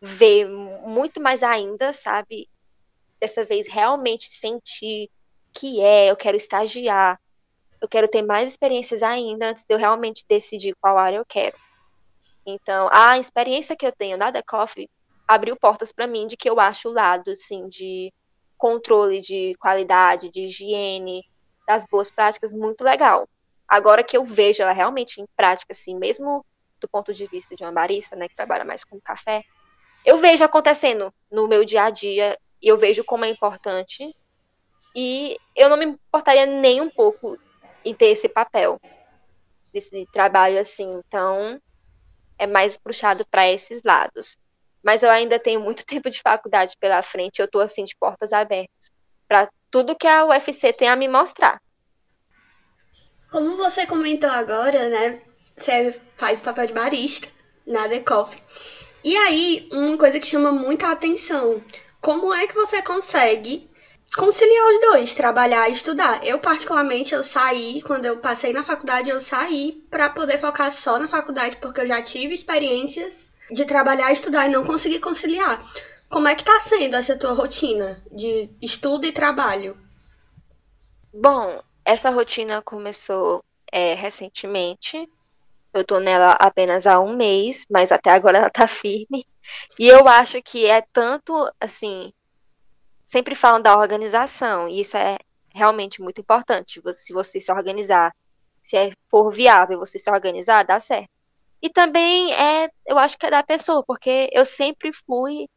ver 0.00 0.46
muito 0.48 1.20
mais 1.20 1.42
ainda, 1.42 1.92
sabe? 1.92 2.48
Dessa 3.20 3.44
vez 3.44 3.68
realmente 3.68 4.32
sentir 4.32 5.10
que 5.52 5.80
é, 5.80 6.10
eu 6.10 6.16
quero 6.16 6.36
estagiar, 6.36 7.20
eu 7.80 7.88
quero 7.88 8.08
ter 8.08 8.22
mais 8.22 8.48
experiências 8.48 9.02
ainda 9.02 9.50
antes 9.50 9.64
de 9.64 9.74
eu 9.74 9.78
realmente 9.78 10.24
decidir 10.28 10.74
qual 10.80 10.98
área 10.98 11.16
eu 11.16 11.24
quero. 11.24 11.56
Então, 12.44 12.88
a 12.92 13.18
experiência 13.18 13.76
que 13.76 13.86
eu 13.86 13.92
tenho 13.92 14.16
na 14.16 14.32
The 14.32 14.42
Coffee 14.42 14.88
abriu 15.26 15.56
portas 15.56 15.92
para 15.92 16.06
mim 16.06 16.26
de 16.26 16.36
que 16.36 16.48
eu 16.48 16.58
acho 16.58 16.88
o 16.88 16.92
lado, 16.92 17.30
assim, 17.30 17.68
de 17.68 18.12
controle 18.58 19.20
de 19.20 19.54
qualidade, 19.58 20.30
de 20.30 20.42
higiene, 20.42 21.24
das 21.66 21.86
boas 21.86 22.10
práticas 22.10 22.52
muito 22.52 22.82
legal. 22.82 23.28
Agora 23.66 24.02
que 24.02 24.16
eu 24.16 24.24
vejo 24.24 24.62
ela 24.62 24.72
realmente 24.72 25.20
em 25.20 25.26
prática, 25.36 25.72
assim, 25.72 25.96
mesmo 25.96 26.44
do 26.80 26.88
ponto 26.88 27.14
de 27.14 27.26
vista 27.26 27.54
de 27.54 27.62
uma 27.62 27.72
barista, 27.72 28.16
né, 28.16 28.28
que 28.28 28.34
trabalha 28.34 28.64
mais 28.64 28.82
com 28.82 29.00
café, 29.00 29.44
eu 30.04 30.18
vejo 30.18 30.44
acontecendo 30.44 31.12
no 31.30 31.46
meu 31.46 31.64
dia 31.64 31.84
a 31.84 31.90
dia 31.90 32.38
eu 32.68 32.76
vejo 32.76 33.04
como 33.04 33.24
é 33.24 33.28
importante 33.28 34.14
e 34.94 35.38
eu 35.56 35.68
não 35.68 35.76
me 35.76 35.86
importaria 35.86 36.46
nem 36.46 36.80
um 36.80 36.90
pouco 36.90 37.38
em 37.84 37.94
ter 37.94 38.06
esse 38.06 38.28
papel 38.28 38.80
desse 39.72 40.06
trabalho 40.12 40.58
assim, 40.58 40.90
então 40.90 41.60
é 42.38 42.46
mais 42.46 42.76
puxado 42.76 43.24
para 43.26 43.50
esses 43.50 43.82
lados. 43.82 44.36
Mas 44.82 45.02
eu 45.02 45.10
ainda 45.10 45.38
tenho 45.38 45.60
muito 45.60 45.84
tempo 45.86 46.10
de 46.10 46.20
faculdade 46.20 46.76
pela 46.78 47.02
frente, 47.02 47.38
eu 47.38 47.46
estou 47.46 47.60
assim 47.60 47.84
de 47.84 47.96
portas 47.96 48.32
abertas 48.32 48.90
para 49.28 49.48
tudo 49.70 49.96
que 49.96 50.08
a 50.08 50.26
UFC 50.26 50.72
tem 50.72 50.88
a 50.88 50.96
me 50.96 51.06
mostrar. 51.06 51.62
Como 53.30 53.56
você 53.56 53.86
comentou 53.86 54.28
agora, 54.28 54.88
né, 54.88 55.22
você 55.56 55.92
faz 56.16 56.40
papel 56.40 56.66
de 56.66 56.72
barista 56.72 57.28
na 57.64 57.88
The 57.88 58.00
Coffee. 58.00 58.42
E 59.04 59.16
aí, 59.16 59.68
uma 59.72 59.96
coisa 59.96 60.18
que 60.18 60.26
chama 60.26 60.50
muita 60.50 60.90
atenção, 60.90 61.62
como 62.00 62.32
é 62.32 62.46
que 62.46 62.54
você 62.54 62.80
consegue 62.82 63.70
conciliar 64.16 64.66
os 64.72 64.80
dois, 64.80 65.14
trabalhar 65.14 65.68
e 65.68 65.72
estudar? 65.72 66.24
Eu 66.24 66.38
particularmente 66.38 67.14
eu 67.14 67.22
saí, 67.22 67.82
quando 67.82 68.06
eu 68.06 68.18
passei 68.18 68.52
na 68.52 68.64
faculdade, 68.64 69.10
eu 69.10 69.20
saí 69.20 69.84
para 69.90 70.08
poder 70.10 70.38
focar 70.38 70.72
só 70.72 70.98
na 70.98 71.08
faculdade, 71.08 71.56
porque 71.58 71.82
eu 71.82 71.86
já 71.86 72.00
tive 72.02 72.34
experiências 72.34 73.28
de 73.50 73.64
trabalhar, 73.64 74.12
estudar 74.12 74.46
e 74.46 74.50
não 74.50 74.64
consegui 74.64 74.98
conciliar. 74.98 75.62
Como 76.08 76.26
é 76.26 76.34
que 76.34 76.44
tá 76.44 76.58
sendo 76.60 76.96
essa 76.96 77.16
tua 77.16 77.32
rotina 77.32 78.02
de 78.10 78.50
estudo 78.60 79.06
e 79.06 79.12
trabalho? 79.12 79.76
Bom, 81.12 81.62
essa 81.84 82.10
rotina 82.10 82.62
começou 82.62 83.44
é, 83.70 83.94
recentemente, 83.94 85.08
eu 85.72 85.84
tô 85.84 86.00
nela 86.00 86.32
apenas 86.32 86.86
há 86.86 87.00
um 87.00 87.14
mês, 87.16 87.64
mas 87.70 87.92
até 87.92 88.10
agora 88.10 88.38
ela 88.38 88.50
tá 88.50 88.66
firme. 88.68 89.24
E 89.78 89.86
eu 89.88 90.06
acho 90.08 90.42
que 90.42 90.66
é 90.66 90.82
tanto, 90.92 91.32
assim, 91.60 92.12
sempre 93.04 93.34
falam 93.34 93.60
da 93.60 93.76
organização, 93.76 94.68
e 94.68 94.80
isso 94.80 94.96
é 94.96 95.18
realmente 95.54 96.00
muito 96.00 96.20
importante. 96.20 96.80
Se 96.94 97.12
você 97.12 97.40
se 97.40 97.52
organizar, 97.52 98.14
se 98.62 98.76
é, 98.76 98.92
for 99.08 99.30
viável 99.30 99.78
você 99.78 99.98
se 99.98 100.10
organizar, 100.10 100.64
dá 100.64 100.78
certo. 100.78 101.10
E 101.62 101.68
também 101.68 102.32
é, 102.32 102.70
eu 102.86 102.98
acho 102.98 103.18
que 103.18 103.26
é 103.26 103.30
da 103.30 103.42
pessoa, 103.42 103.84
porque 103.84 104.30
eu 104.32 104.46
sempre 104.46 104.92
fui 104.92 105.48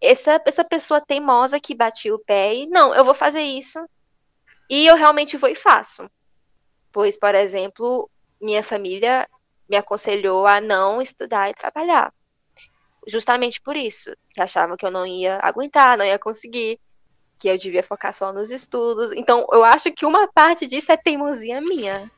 essa, 0.00 0.40
essa 0.44 0.64
pessoa 0.64 1.00
teimosa 1.00 1.60
que 1.60 1.74
batia 1.74 2.14
o 2.14 2.18
pé 2.18 2.54
e, 2.54 2.66
não, 2.66 2.94
eu 2.94 3.04
vou 3.04 3.14
fazer 3.14 3.42
isso. 3.42 3.78
E 4.68 4.86
eu 4.86 4.96
realmente 4.96 5.36
vou 5.36 5.48
e 5.48 5.54
faço. 5.54 6.10
Pois, 6.92 7.18
por 7.18 7.34
exemplo, 7.34 8.10
minha 8.40 8.62
família 8.62 9.28
me 9.70 9.76
aconselhou 9.76 10.48
a 10.48 10.60
não 10.60 11.00
estudar 11.00 11.48
e 11.48 11.54
trabalhar. 11.54 12.12
Justamente 13.06 13.60
por 13.60 13.76
isso, 13.76 14.12
que 14.34 14.42
achavam 14.42 14.76
que 14.76 14.84
eu 14.84 14.90
não 14.90 15.06
ia 15.06 15.38
aguentar, 15.42 15.96
não 15.96 16.04
ia 16.04 16.18
conseguir, 16.18 16.80
que 17.38 17.48
eu 17.48 17.56
devia 17.56 17.82
focar 17.82 18.12
só 18.12 18.32
nos 18.32 18.50
estudos. 18.50 19.12
Então, 19.12 19.46
eu 19.52 19.64
acho 19.64 19.92
que 19.92 20.04
uma 20.04 20.26
parte 20.26 20.66
disso 20.66 20.90
é 20.90 20.96
teimosia 20.96 21.60
minha. 21.60 22.10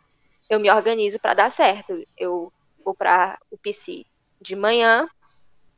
Eu 0.48 0.58
me 0.58 0.70
organizo 0.70 1.20
para 1.20 1.34
dar 1.34 1.50
certo. 1.50 2.02
Eu 2.16 2.50
vou 2.82 2.94
para 2.94 3.38
o 3.50 3.58
PC 3.58 4.04
de 4.40 4.56
manhã, 4.56 5.06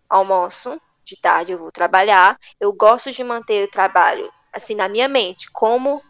almoço, 0.09 0.81
de 1.05 1.21
tarde 1.21 1.53
eu 1.53 1.59
vou 1.59 1.73
trabalhar. 1.73 2.39
Eu 2.61 2.73
gosto 2.73 3.11
de 3.11 3.25
manter 3.25 3.67
o 3.67 3.71
trabalho 3.71 4.33
assim 4.53 4.77
na 4.77 4.89
minha 4.89 5.09
mente, 5.09 5.51
como 5.51 6.01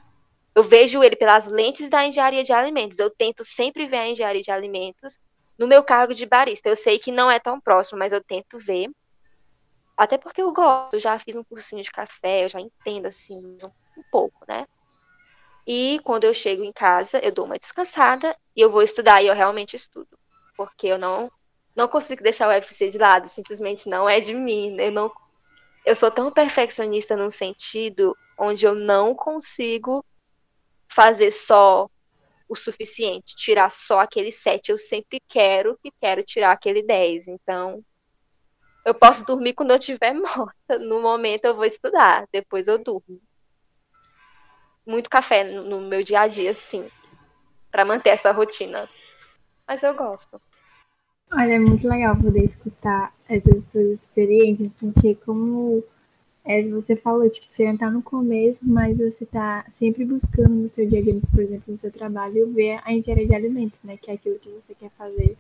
eu 0.55 0.63
vejo 0.63 1.03
ele 1.03 1.17
pelas 1.17 1.47
lentes 1.47 1.89
da 1.89 2.07
engenharia 2.07 2.45
de 2.45 2.53
alimentos. 2.53 2.99
Eu 2.99 3.11
tento 3.11 3.43
sempre 3.43 3.87
ver 3.87 3.97
a 3.97 4.09
engenharia 4.09 4.43
de 4.43 4.51
alimentos 4.51 5.19
no 5.59 5.67
meu 5.67 5.83
cargo 5.83 6.15
de 6.15 6.27
barista. 6.27 6.69
Eu 6.69 6.77
sei 6.77 6.99
que 6.99 7.13
não 7.13 7.31
é 7.31 7.39
tão 7.39 7.61
próximo, 7.61 7.99
mas 7.99 8.13
eu 8.13 8.23
tento 8.23 8.59
ver. 8.59 8.91
Até 9.97 10.19
porque 10.19 10.43
eu 10.43 10.53
gosto, 10.53 10.99
já 10.99 11.19
fiz 11.19 11.37
um 11.37 11.45
cursinho 11.45 11.83
de 11.83 11.91
café, 11.91 12.45
eu 12.45 12.49
já 12.49 12.61
entendo 12.61 13.07
assim 13.07 13.37
um, 13.37 13.57
um 13.97 14.03
pouco, 14.11 14.45
né? 14.49 14.67
E 15.67 16.01
quando 16.05 16.25
eu 16.25 16.35
chego 16.35 16.63
em 16.63 16.73
casa, 16.73 17.19
eu 17.21 17.33
dou 17.33 17.47
uma 17.47 17.59
descansada 17.59 18.37
e 18.55 18.61
eu 18.61 18.71
vou 18.71 18.83
estudar 18.83 19.23
e 19.23 19.29
eu 19.29 19.35
realmente 19.35 19.77
estudo. 19.77 20.19
Porque 20.57 20.87
eu 20.87 20.99
não 20.99 21.31
não 21.77 21.89
consigo 21.89 22.23
deixar 22.23 22.49
o 22.49 22.53
UFC 22.53 22.89
de 22.91 22.99
lado, 22.99 23.29
simplesmente 23.29 23.89
não 23.89 24.09
é 24.09 24.21
de 24.21 24.35
mim. 24.35 24.77
Eu 24.79 24.93
não 24.93 25.13
eu 25.85 25.95
sou 25.95 26.11
tão 26.11 26.31
perfeccionista 26.31 27.17
num 27.17 27.31
sentido 27.31 28.17
onde 28.39 28.65
eu 28.65 28.75
não 28.75 29.15
consigo 29.15 30.05
fazer 30.89 31.31
só 31.31 31.89
o 32.49 32.55
suficiente, 32.55 33.35
tirar 33.37 33.71
só 33.71 34.01
aquele 34.01 34.31
7. 34.31 34.71
Eu 34.71 34.79
sempre 34.79 35.21
quero 35.29 35.79
e 35.85 35.91
quero 36.01 36.23
tirar 36.23 36.53
aquele 36.53 36.83
10. 36.83 37.29
Então, 37.29 37.83
eu 38.85 38.95
posso 38.95 39.25
dormir 39.25 39.55
quando 39.55 39.71
eu 39.71 39.79
estiver 39.79 40.13
morta. 40.15 40.79
No 40.79 41.01
momento 41.01 41.45
eu 41.47 41.55
vou 41.55 41.65
estudar, 41.65 42.27
depois 42.33 42.69
eu 42.69 42.79
durmo. 42.79 43.21
Muito 44.87 45.09
café 45.09 45.45
no 45.45 45.81
meu 45.81 46.03
dia 46.03 46.21
a 46.21 46.27
dia, 46.27 46.53
sim, 46.53 46.91
para 47.71 47.87
manter 47.87 48.11
essa 48.11 48.33
rotina. 48.33 48.89
Mas 49.67 49.83
eu 49.83 49.95
gosto. 49.95 50.39
Olha, 51.33 51.55
é 51.55 51.59
muito 51.59 51.89
legal 51.89 52.15
poder 52.17 52.45
escutar 52.45 53.13
essas 53.27 53.65
suas 53.73 54.01
experiências, 54.01 54.71
porque 54.79 55.15
como 55.15 55.83
é, 56.45 56.63
você 56.69 56.95
falou, 56.95 57.29
tipo, 57.31 57.47
você 57.49 57.65
ainda 57.65 57.79
tá 57.79 57.91
no 57.91 58.03
começo, 58.03 58.69
mas 58.69 58.99
você 58.99 59.25
tá 59.25 59.65
sempre 59.71 60.05
buscando 60.05 60.51
no 60.51 60.69
seu 60.69 60.87
dia 60.87 61.01
a 61.01 61.03
dia, 61.03 61.19
por 61.31 61.41
exemplo, 61.41 61.73
no 61.73 61.79
seu 61.79 61.91
trabalho, 61.91 62.53
ver 62.53 62.81
a 62.85 62.93
engenharia 62.93 63.27
de 63.27 63.35
alimentos, 63.35 63.81
né? 63.83 63.97
Que 63.97 64.11
é 64.11 64.15
aquilo 64.15 64.39
que 64.39 64.51
você 64.51 64.75
quer 64.75 64.91
fazer 64.91 65.39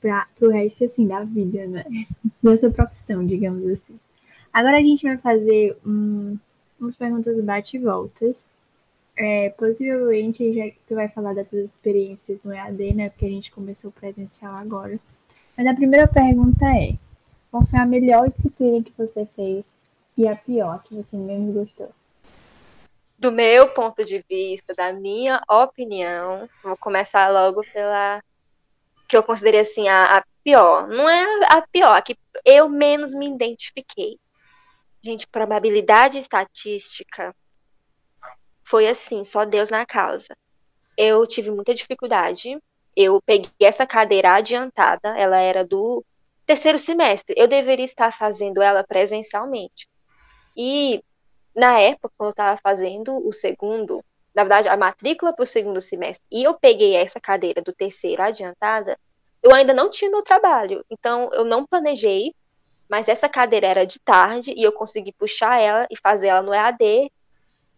para 0.00 0.26
pro 0.38 0.50
resto, 0.50 0.84
assim, 0.84 1.06
da 1.06 1.22
vida, 1.22 1.66
né? 1.66 1.84
Da 2.42 2.58
sua 2.58 2.70
profissão, 2.70 3.26
digamos 3.26 3.66
assim. 3.66 3.98
Agora 4.52 4.78
a 4.78 4.82
gente 4.82 5.02
vai 5.02 5.18
fazer 5.18 5.76
um, 5.84 6.38
umas 6.80 6.96
perguntas 6.96 7.42
bate 7.44 7.76
e 7.76 7.80
voltas. 7.80 8.50
É, 9.16 9.50
possivelmente, 9.50 10.52
já 10.54 10.64
tu 10.88 10.94
vai 10.94 11.08
falar 11.08 11.34
das 11.34 11.48
tuas 11.48 11.70
experiências 11.70 12.38
no 12.44 12.52
EAD, 12.52 12.94
né? 12.94 13.10
Porque 13.10 13.26
a 13.26 13.30
gente 13.30 13.50
começou 13.50 13.90
presencial 13.92 14.54
agora. 14.56 14.98
Mas 15.56 15.66
a 15.66 15.74
primeira 15.74 16.06
pergunta 16.08 16.64
é: 16.66 16.96
qual 17.54 17.64
foi 17.64 17.78
a 17.78 17.86
melhor 17.86 18.28
disciplina 18.32 18.82
que 18.82 18.90
você 18.98 19.24
fez 19.26 19.64
e 20.18 20.26
a 20.26 20.34
pior 20.34 20.82
que 20.82 20.92
você 20.92 21.16
menos 21.16 21.54
gostou? 21.54 21.92
Do 23.16 23.30
meu 23.30 23.68
ponto 23.68 24.04
de 24.04 24.24
vista, 24.28 24.74
da 24.74 24.92
minha 24.92 25.40
opinião, 25.48 26.48
vou 26.64 26.76
começar 26.76 27.28
logo 27.28 27.62
pela 27.72 28.20
que 29.08 29.16
eu 29.16 29.22
considerei 29.22 29.60
assim 29.60 29.86
a, 29.86 30.16
a 30.16 30.24
pior. 30.42 30.88
Não 30.88 31.08
é 31.08 31.24
a 31.48 31.62
pior, 31.62 31.92
a 31.96 32.02
que 32.02 32.18
eu 32.44 32.68
menos 32.68 33.14
me 33.14 33.28
identifiquei. 33.28 34.18
Gente, 35.00 35.28
probabilidade 35.28 36.18
estatística 36.18 37.32
foi 38.64 38.88
assim, 38.88 39.22
só 39.22 39.44
Deus 39.44 39.70
na 39.70 39.86
causa. 39.86 40.36
Eu 40.98 41.24
tive 41.24 41.52
muita 41.52 41.72
dificuldade. 41.72 42.58
Eu 42.96 43.22
peguei 43.22 43.52
essa 43.60 43.86
cadeira 43.86 44.34
adiantada, 44.34 45.16
ela 45.16 45.38
era 45.38 45.64
do 45.64 46.04
terceiro 46.46 46.78
semestre. 46.78 47.34
Eu 47.38 47.48
deveria 47.48 47.84
estar 47.84 48.12
fazendo 48.12 48.62
ela 48.62 48.84
presencialmente. 48.84 49.88
E 50.56 51.02
na 51.54 51.78
época, 51.78 52.12
quando 52.16 52.28
eu 52.28 52.30
estava 52.30 52.56
fazendo 52.62 53.26
o 53.26 53.32
segundo, 53.32 54.04
na 54.34 54.42
verdade, 54.42 54.68
a 54.68 54.76
matrícula 54.76 55.32
para 55.32 55.42
o 55.42 55.46
segundo 55.46 55.80
semestre, 55.80 56.26
e 56.30 56.42
eu 56.42 56.54
peguei 56.54 56.96
essa 56.96 57.20
cadeira 57.20 57.62
do 57.62 57.72
terceiro 57.72 58.22
adiantada, 58.22 58.98
eu 59.42 59.54
ainda 59.54 59.72
não 59.72 59.90
tinha 59.90 60.10
meu 60.10 60.22
trabalho. 60.22 60.84
Então, 60.90 61.28
eu 61.32 61.44
não 61.44 61.66
planejei, 61.66 62.34
mas 62.88 63.08
essa 63.08 63.28
cadeira 63.28 63.66
era 63.66 63.84
de 63.84 64.00
tarde 64.00 64.52
e 64.56 64.62
eu 64.62 64.72
consegui 64.72 65.12
puxar 65.12 65.58
ela 65.60 65.86
e 65.90 65.96
fazer 65.96 66.28
ela 66.28 66.42
no 66.42 66.52
EAD. 66.52 67.10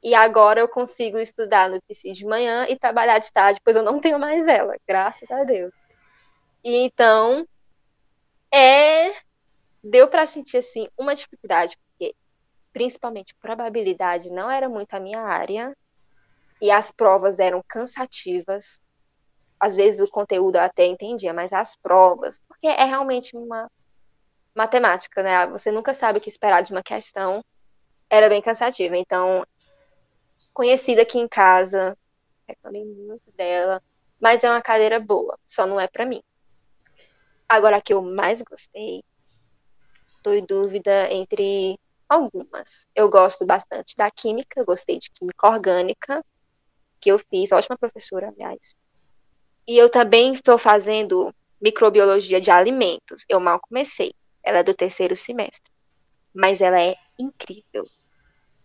E 0.03 0.15
agora 0.15 0.61
eu 0.61 0.69
consigo 0.69 1.19
estudar 1.19 1.69
no 1.69 1.81
PC 1.83 2.13
de 2.13 2.25
manhã 2.25 2.67
e 2.69 2.77
trabalhar 2.77 3.19
de 3.19 3.33
tarde, 3.33 3.61
pois 3.65 3.77
eu 3.77 3.83
não 3.83 3.99
tenho 3.99 4.19
mais 4.19 4.47
ela, 4.47 4.77
graças 4.87 5.31
a 5.31 5.43
Deus. 5.43 5.75
E 6.63 6.77
então, 6.85 7.47
deu 9.89 10.09
para 10.09 10.27
sentir 10.27 10.59
assim 10.59 10.89
uma 10.99 11.15
dificuldade, 11.15 11.77
porque 11.79 12.15
principalmente 12.73 13.35
probabilidade 13.37 14.31
não 14.31 14.51
era 14.51 14.69
muito 14.69 14.95
a 14.95 15.01
minha 15.01 15.21
área 15.21 15.75
e 16.61 16.71
as 16.71 16.91
provas 16.91 17.39
eram 17.39 17.63
cansativas. 17.67 18.81
Às 19.59 19.77
vezes 19.77 20.01
o 20.01 20.11
conteúdo 20.11 20.57
eu 20.57 20.63
até 20.63 20.85
entendia, 20.85 21.33
mas 21.33 21.53
as 21.53 21.77
provas, 21.77 22.39
porque 22.49 22.67
é 22.67 22.85
realmente 22.85 23.37
uma 23.37 23.71
matemática, 24.55 25.23
né? 25.23 25.47
Você 25.49 25.71
nunca 25.71 25.95
sabe 25.95 26.19
o 26.19 26.21
que 26.21 26.29
esperar 26.29 26.63
de 26.63 26.73
uma 26.73 26.83
questão. 26.83 27.45
Era 28.11 28.29
bem 28.29 28.43
cansativa. 28.43 28.97
Então, 28.97 29.47
conhecida 30.53 31.03
aqui 31.03 31.19
em 31.19 31.29
casa, 31.29 31.97
reclamei 32.47 32.85
muito 32.85 33.31
dela, 33.37 33.83
mas 34.21 34.45
é 34.45 34.51
uma 34.51 34.63
cadeira 34.63 34.99
boa, 34.99 35.39
só 35.47 35.67
não 35.67 35.79
é 35.79 35.87
para 35.87 36.07
mim. 36.07 36.23
Agora, 37.49 37.77
a 37.77 37.81
que 37.81 37.93
eu 37.93 38.03
mais 38.03 38.43
gostei, 38.43 39.03
estou 40.27 40.35
em 40.35 40.45
dúvida 40.45 41.13
entre 41.13 41.79
algumas. 42.09 42.87
Eu 42.95 43.09
gosto 43.09 43.47
bastante 43.47 43.95
da 43.97 44.11
química, 44.11 44.65
gostei 44.65 44.99
de 44.99 45.11
química 45.11 45.49
orgânica, 45.49 46.25
que 47.01 47.11
eu 47.11 47.19
fiz, 47.19 47.53
ótima 47.53 47.79
professora, 47.79 48.29
aliás. 48.37 48.75
E 49.67 49.77
eu 49.77 49.89
também 49.89 50.33
estou 50.33 50.59
fazendo 50.59 51.33
microbiologia 51.61 52.41
de 52.41 52.51
alimentos. 52.51 53.25
Eu 53.29 53.39
mal 53.39 53.61
comecei. 53.61 54.13
Ela 54.43 54.59
é 54.59 54.63
do 54.63 54.75
terceiro 54.75 55.15
semestre. 55.15 55.73
Mas 56.35 56.61
ela 56.61 56.81
é 56.81 56.95
incrível. 57.19 57.87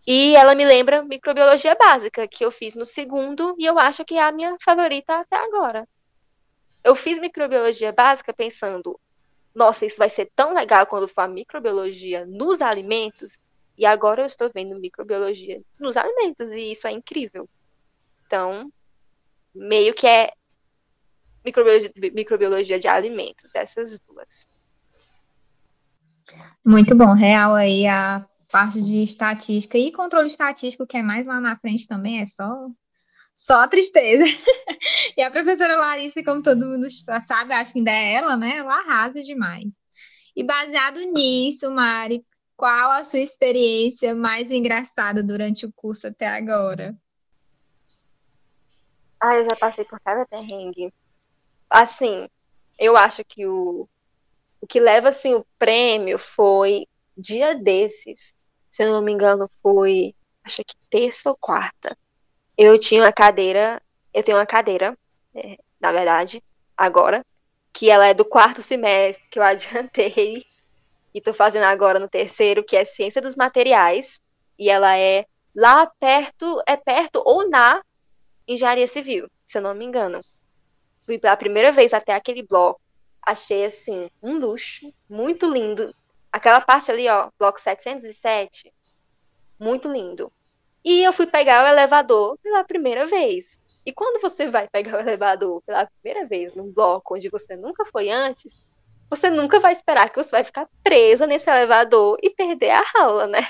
E 0.06 0.34
ela 0.34 0.54
me 0.54 0.64
lembra 0.64 1.04
microbiologia 1.04 1.76
básica, 1.76 2.26
que 2.26 2.44
eu 2.44 2.50
fiz 2.50 2.74
no 2.74 2.84
segundo, 2.84 3.54
e 3.56 3.64
eu 3.64 3.78
acho 3.78 4.04
que 4.04 4.14
é 4.14 4.22
a 4.22 4.32
minha 4.32 4.56
favorita 4.60 5.14
até 5.14 5.36
agora 5.36 5.86
eu 6.84 6.94
fiz 6.96 7.18
microbiologia 7.18 7.92
básica 7.92 8.32
pensando, 8.32 8.98
nossa, 9.54 9.84
isso 9.84 9.98
vai 9.98 10.10
ser 10.10 10.30
tão 10.34 10.54
legal 10.54 10.86
quando 10.86 11.08
for 11.08 11.22
a 11.22 11.28
microbiologia 11.28 12.26
nos 12.26 12.62
alimentos, 12.62 13.38
e 13.76 13.86
agora 13.86 14.22
eu 14.22 14.26
estou 14.26 14.50
vendo 14.52 14.78
microbiologia 14.78 15.60
nos 15.78 15.96
alimentos, 15.96 16.50
e 16.50 16.72
isso 16.72 16.86
é 16.86 16.92
incrível. 16.92 17.48
Então, 18.26 18.72
meio 19.54 19.94
que 19.94 20.06
é 20.06 20.32
microbiologia, 21.44 21.90
microbiologia 22.14 22.78
de 22.78 22.88
alimentos, 22.88 23.54
essas 23.54 23.98
duas. 24.00 24.46
Muito 26.64 26.94
bom, 26.96 27.12
real 27.12 27.54
aí 27.54 27.86
a 27.86 28.24
parte 28.50 28.80
de 28.80 29.02
estatística 29.02 29.76
e 29.76 29.90
controle 29.90 30.28
estatístico, 30.28 30.86
que 30.86 30.96
é 30.96 31.02
mais 31.02 31.26
lá 31.26 31.40
na 31.40 31.56
frente 31.56 31.88
também, 31.88 32.20
é 32.20 32.26
só 32.26 32.70
só 33.42 33.66
tristeza. 33.66 34.22
e 35.18 35.20
a 35.20 35.28
professora 35.28 35.76
Larissa, 35.76 36.22
como 36.22 36.40
todo 36.40 36.64
mundo 36.64 36.86
sabe, 37.26 37.52
acho 37.52 37.72
que 37.72 37.80
ainda 37.80 37.90
é 37.90 38.12
ela, 38.12 38.36
né? 38.36 38.58
Ela 38.58 38.78
arrasa 38.78 39.20
demais. 39.20 39.64
E 40.36 40.44
baseado 40.44 41.00
nisso, 41.12 41.68
Mari, 41.72 42.24
qual 42.56 42.92
a 42.92 43.04
sua 43.04 43.18
experiência 43.18 44.14
mais 44.14 44.52
engraçada 44.52 45.24
durante 45.24 45.66
o 45.66 45.72
curso 45.72 46.06
até 46.06 46.28
agora? 46.28 46.96
Ah, 49.20 49.34
eu 49.34 49.44
já 49.44 49.56
passei 49.56 49.84
por 49.84 49.98
cada 49.98 50.24
perrengue. 50.24 50.94
Assim, 51.68 52.28
eu 52.78 52.96
acho 52.96 53.24
que 53.24 53.44
o, 53.44 53.88
o 54.60 54.66
que 54.68 54.78
leva 54.78 55.08
assim 55.08 55.34
o 55.34 55.44
prêmio 55.58 56.16
foi 56.16 56.86
dia 57.18 57.56
desses. 57.56 58.36
Se 58.68 58.84
eu 58.84 58.92
não 58.92 59.02
me 59.02 59.12
engano, 59.12 59.48
foi 59.60 60.14
acho 60.44 60.62
que 60.64 60.76
terça 60.88 61.28
ou 61.28 61.36
quarta 61.36 61.96
eu 62.56 62.78
tinha 62.78 63.02
uma 63.02 63.12
cadeira, 63.12 63.80
eu 64.12 64.22
tenho 64.22 64.38
uma 64.38 64.46
cadeira, 64.46 64.96
é, 65.34 65.58
na 65.80 65.92
verdade, 65.92 66.42
agora, 66.76 67.24
que 67.72 67.90
ela 67.90 68.06
é 68.06 68.14
do 68.14 68.24
quarto 68.24 68.60
semestre, 68.60 69.28
que 69.28 69.38
eu 69.38 69.42
adiantei, 69.44 70.44
e 71.14 71.18
estou 71.18 71.34
fazendo 71.34 71.64
agora 71.64 71.98
no 71.98 72.08
terceiro, 72.08 72.64
que 72.64 72.76
é 72.76 72.84
Ciência 72.84 73.20
dos 73.20 73.36
Materiais, 73.36 74.20
e 74.58 74.70
ela 74.70 74.96
é 74.96 75.26
lá 75.54 75.86
perto, 75.86 76.62
é 76.66 76.76
perto 76.76 77.22
ou 77.24 77.48
na 77.48 77.82
Engenharia 78.46 78.86
Civil, 78.86 79.28
se 79.44 79.58
eu 79.58 79.62
não 79.62 79.74
me 79.74 79.84
engano. 79.84 80.24
Fui 81.04 81.18
pela 81.18 81.36
primeira 81.36 81.72
vez 81.72 81.92
até 81.92 82.14
aquele 82.14 82.42
bloco, 82.42 82.80
achei, 83.20 83.64
assim, 83.64 84.10
um 84.22 84.38
luxo, 84.38 84.92
muito 85.08 85.50
lindo. 85.52 85.94
Aquela 86.30 86.60
parte 86.60 86.90
ali, 86.90 87.08
ó, 87.08 87.30
bloco 87.38 87.60
707, 87.60 88.72
muito 89.58 89.90
lindo. 89.92 90.32
E 90.84 91.02
eu 91.02 91.12
fui 91.12 91.26
pegar 91.26 91.64
o 91.64 91.68
elevador 91.68 92.36
pela 92.42 92.64
primeira 92.64 93.06
vez. 93.06 93.64
E 93.84 93.92
quando 93.92 94.20
você 94.20 94.46
vai 94.46 94.68
pegar 94.68 94.96
o 94.96 95.00
elevador 95.00 95.62
pela 95.62 95.86
primeira 95.86 96.26
vez 96.26 96.54
num 96.54 96.72
bloco 96.72 97.14
onde 97.14 97.28
você 97.28 97.56
nunca 97.56 97.84
foi 97.84 98.10
antes, 98.10 98.56
você 99.10 99.28
nunca 99.28 99.60
vai 99.60 99.72
esperar 99.72 100.08
que 100.08 100.22
você 100.22 100.30
vai 100.30 100.44
ficar 100.44 100.68
presa 100.82 101.26
nesse 101.26 101.50
elevador 101.50 102.16
e 102.22 102.30
perder 102.30 102.70
a 102.70 102.82
aula, 102.96 103.26
né? 103.26 103.40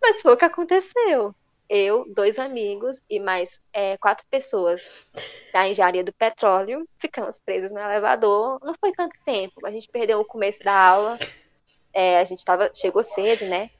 Mas 0.00 0.20
foi 0.20 0.34
o 0.34 0.36
que 0.36 0.44
aconteceu. 0.44 1.34
Eu, 1.68 2.06
dois 2.14 2.38
amigos 2.38 3.02
e 3.10 3.20
mais 3.20 3.60
é, 3.74 3.98
quatro 3.98 4.24
pessoas 4.30 5.06
da 5.52 5.68
engenharia 5.68 6.02
do 6.02 6.14
petróleo 6.14 6.88
ficamos 6.96 7.40
presas 7.40 7.72
no 7.72 7.78
elevador. 7.78 8.58
Não 8.62 8.74
foi 8.80 8.92
tanto 8.92 9.16
tempo, 9.24 9.66
a 9.66 9.70
gente 9.70 9.88
perdeu 9.88 10.18
o 10.20 10.24
começo 10.24 10.64
da 10.64 10.72
aula. 10.72 11.18
é, 11.92 12.18
a 12.18 12.24
gente 12.24 12.42
tava, 12.44 12.70
chegou 12.72 13.02
cedo, 13.02 13.44
né? 13.46 13.70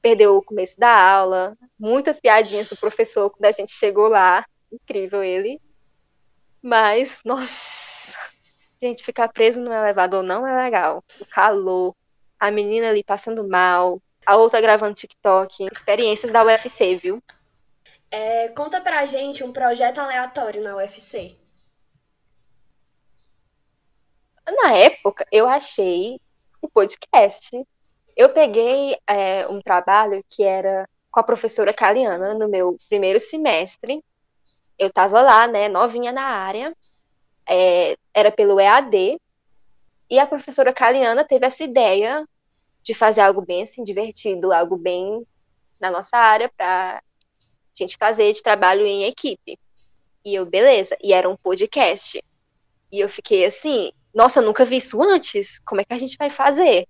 Perdeu 0.00 0.36
o 0.36 0.42
começo 0.42 0.78
da 0.78 0.90
aula, 0.90 1.56
muitas 1.78 2.20
piadinhas 2.20 2.68
do 2.68 2.76
professor 2.76 3.30
quando 3.30 3.44
a 3.46 3.52
gente 3.52 3.72
chegou 3.72 4.08
lá. 4.08 4.44
Incrível 4.72 5.22
ele. 5.22 5.60
Mas, 6.62 7.22
nossa, 7.26 8.18
gente, 8.80 9.04
ficar 9.04 9.28
preso 9.28 9.60
no 9.60 9.72
elevador 9.72 10.22
não 10.22 10.46
é 10.46 10.64
legal. 10.64 11.04
O 11.20 11.26
calor, 11.26 11.94
a 12.38 12.50
menina 12.50 12.88
ali 12.88 13.02
passando 13.02 13.46
mal, 13.46 14.00
a 14.24 14.36
outra 14.36 14.60
gravando 14.60 14.94
TikTok. 14.94 15.66
Experiências 15.72 16.30
da 16.30 16.44
UFC, 16.44 16.96
viu? 16.96 17.22
É, 18.10 18.48
conta 18.48 18.80
pra 18.80 19.04
gente 19.04 19.44
um 19.44 19.52
projeto 19.52 19.98
aleatório 19.98 20.62
na 20.62 20.76
UFC. 20.76 21.36
Na 24.62 24.74
época, 24.74 25.26
eu 25.30 25.46
achei 25.46 26.18
o 26.62 26.68
podcast. 26.68 27.50
Eu 28.18 28.30
peguei 28.30 28.96
é, 29.06 29.46
um 29.46 29.62
trabalho 29.62 30.24
que 30.28 30.42
era 30.42 30.88
com 31.08 31.20
a 31.20 31.22
professora 31.22 31.72
Caliana 31.72 32.34
no 32.34 32.48
meu 32.48 32.76
primeiro 32.88 33.20
semestre. 33.20 34.04
Eu 34.76 34.88
estava 34.88 35.22
lá, 35.22 35.46
né, 35.46 35.68
novinha 35.68 36.10
na 36.10 36.24
área, 36.24 36.76
é, 37.48 37.96
era 38.12 38.32
pelo 38.32 38.58
EAD, 38.58 39.20
e 40.10 40.18
a 40.18 40.26
professora 40.26 40.72
Caliana 40.72 41.24
teve 41.24 41.46
essa 41.46 41.62
ideia 41.62 42.26
de 42.82 42.92
fazer 42.92 43.20
algo 43.20 43.40
bem 43.40 43.62
assim, 43.62 43.84
divertido, 43.84 44.52
algo 44.52 44.76
bem 44.76 45.24
na 45.80 45.88
nossa 45.88 46.18
área 46.18 46.50
para 46.56 47.00
gente 47.72 47.96
fazer 47.96 48.32
de 48.32 48.42
trabalho 48.42 48.84
em 48.84 49.04
equipe. 49.04 49.56
E 50.24 50.34
eu, 50.34 50.44
beleza, 50.44 50.96
e 51.00 51.12
era 51.12 51.30
um 51.30 51.36
podcast. 51.36 52.20
E 52.90 52.98
eu 52.98 53.08
fiquei 53.08 53.46
assim, 53.46 53.92
nossa, 54.12 54.42
nunca 54.42 54.64
vi 54.64 54.78
isso 54.78 55.00
antes, 55.00 55.60
como 55.60 55.80
é 55.80 55.84
que 55.84 55.94
a 55.94 55.98
gente 55.98 56.16
vai 56.16 56.30
fazer? 56.30 56.88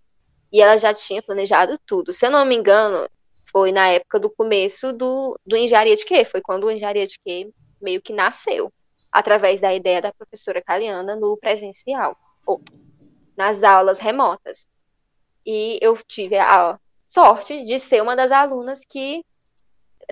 E 0.52 0.60
ela 0.62 0.76
já 0.76 0.94
tinha 0.94 1.22
planejado 1.22 1.78
tudo. 1.86 2.12
Se 2.12 2.26
eu 2.26 2.30
não 2.30 2.44
me 2.44 2.56
engano, 2.56 3.08
foi 3.50 3.72
na 3.72 3.88
época 3.88 4.18
do 4.18 4.30
começo 4.30 4.92
do, 4.92 5.38
do 5.46 5.56
Engenharia 5.56 5.96
de 5.96 6.04
Quê? 6.04 6.24
Foi 6.24 6.40
quando 6.40 6.64
o 6.64 6.70
Engenharia 6.70 7.06
de 7.06 7.18
Quê 7.18 7.50
meio 7.80 8.02
que 8.02 8.12
nasceu, 8.12 8.72
através 9.10 9.60
da 9.60 9.72
ideia 9.72 10.02
da 10.02 10.12
professora 10.12 10.60
Caliana 10.60 11.16
no 11.16 11.36
presencial, 11.36 12.16
ou 12.44 12.60
nas 13.36 13.62
aulas 13.62 13.98
remotas. 13.98 14.66
E 15.46 15.78
eu 15.80 15.96
tive 16.06 16.36
a 16.36 16.78
sorte 17.06 17.64
de 17.64 17.78
ser 17.78 18.02
uma 18.02 18.14
das 18.14 18.32
alunas 18.32 18.84
que 18.84 19.24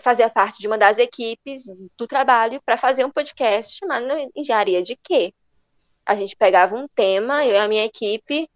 fazia 0.01 0.31
parte 0.31 0.59
de 0.59 0.67
uma 0.67 0.79
das 0.79 0.99
equipes 0.99 1.65
do 1.97 2.07
trabalho 2.07 2.61
para 2.65 2.77
fazer 2.77 3.05
um 3.05 3.11
podcast 3.11 3.77
chamado 3.77 4.07
Engenharia 4.35 4.83
de 4.83 4.97
Quê? 4.97 5.35
A 6.05 6.15
gente 6.15 6.37
pegava 6.37 6.77
um 6.77 6.87
tema, 6.89 7.45
eu 7.45 7.53
e 7.53 7.59
a 7.59 7.69
minha 7.69 7.85
equipe, 7.85 8.49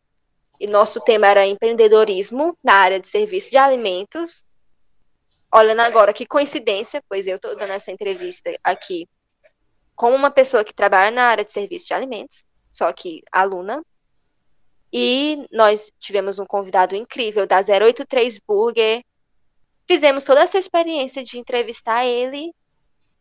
e 0.60 0.66
nosso 0.66 1.00
tema 1.00 1.26
era 1.26 1.46
empreendedorismo 1.46 2.56
na 2.62 2.74
área 2.74 3.00
de 3.00 3.08
serviço 3.08 3.50
de 3.50 3.56
alimentos. 3.56 4.44
Olhando 5.52 5.80
agora, 5.80 6.12
que 6.12 6.26
coincidência, 6.26 7.02
pois 7.08 7.26
eu 7.26 7.36
estou 7.36 7.56
dando 7.56 7.72
essa 7.72 7.90
entrevista 7.90 8.54
aqui 8.62 9.08
como 9.96 10.14
uma 10.14 10.30
pessoa 10.30 10.64
que 10.64 10.72
trabalha 10.72 11.10
na 11.10 11.24
área 11.24 11.44
de 11.44 11.52
serviço 11.52 11.86
de 11.86 11.94
alimentos, 11.94 12.44
só 12.70 12.92
que 12.92 13.22
aluna. 13.32 13.82
E 14.92 15.46
nós 15.50 15.90
tivemos 15.98 16.38
um 16.38 16.46
convidado 16.46 16.94
incrível 16.94 17.46
da 17.46 17.60
083 17.60 18.38
Burger, 18.46 19.02
Fizemos 19.90 20.22
toda 20.22 20.42
essa 20.42 20.56
experiência 20.56 21.24
de 21.24 21.36
entrevistar 21.36 22.06
ele, 22.06 22.54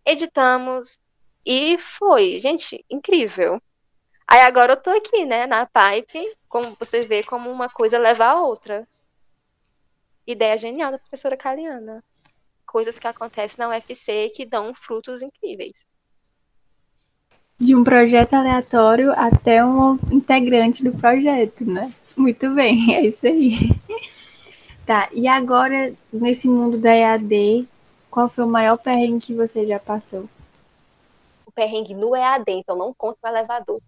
editamos 0.05 0.99
e 1.43 1.79
foi, 1.79 2.37
gente, 2.37 2.85
incrível. 2.87 3.59
Aí 4.31 4.41
agora 4.41 4.73
eu 4.73 4.77
tô 4.77 4.91
aqui, 4.91 5.25
né, 5.25 5.47
na 5.47 5.65
Pipe, 5.65 6.37
como 6.47 6.77
você 6.79 7.01
vê 7.01 7.23
como 7.23 7.49
uma 7.49 7.67
coisa 7.67 7.97
leva 7.97 8.25
a 8.25 8.39
outra. 8.39 8.87
Ideia 10.27 10.55
genial 10.55 10.91
da 10.91 10.99
professora 10.99 11.35
Caliana. 11.35 12.03
Coisas 12.63 12.99
que 12.99 13.07
acontecem 13.07 13.57
na 13.57 13.69
UFC 13.69 14.29
que 14.29 14.45
dão 14.45 14.71
frutos 14.71 15.23
incríveis. 15.23 15.87
De 17.57 17.75
um 17.75 17.83
projeto 17.83 18.35
aleatório 18.35 19.11
até 19.13 19.65
um 19.65 19.97
integrante 20.11 20.83
do 20.83 20.91
projeto, 20.91 21.65
né? 21.65 21.91
Muito 22.15 22.53
bem, 22.53 22.93
é 22.93 23.07
isso 23.07 23.25
aí. 23.25 23.71
Tá, 24.85 25.09
e 25.11 25.27
agora, 25.27 25.91
nesse 26.13 26.47
mundo 26.47 26.77
da 26.77 26.95
EAD, 26.95 27.67
qual 28.11 28.29
foi 28.29 28.43
o 28.43 28.47
maior 28.47 28.77
perrengue 28.77 29.25
que 29.25 29.33
você 29.33 29.65
já 29.65 29.79
passou? 29.79 30.29
O 31.47 31.51
perrengue 31.51 31.95
no 31.95 32.15
EAD, 32.15 32.51
então 32.51 32.77
não 32.77 32.93
conta 32.93 33.17
o 33.23 33.27
elevador. 33.27 33.81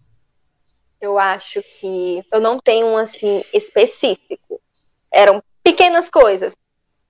Eu 1.02 1.18
acho 1.18 1.64
que 1.64 2.24
eu 2.32 2.40
não 2.40 2.60
tenho 2.60 2.86
um 2.88 2.96
assim 2.96 3.44
específico. 3.52 4.62
Eram 5.12 5.44
pequenas 5.64 6.10
coisas. 6.10 6.56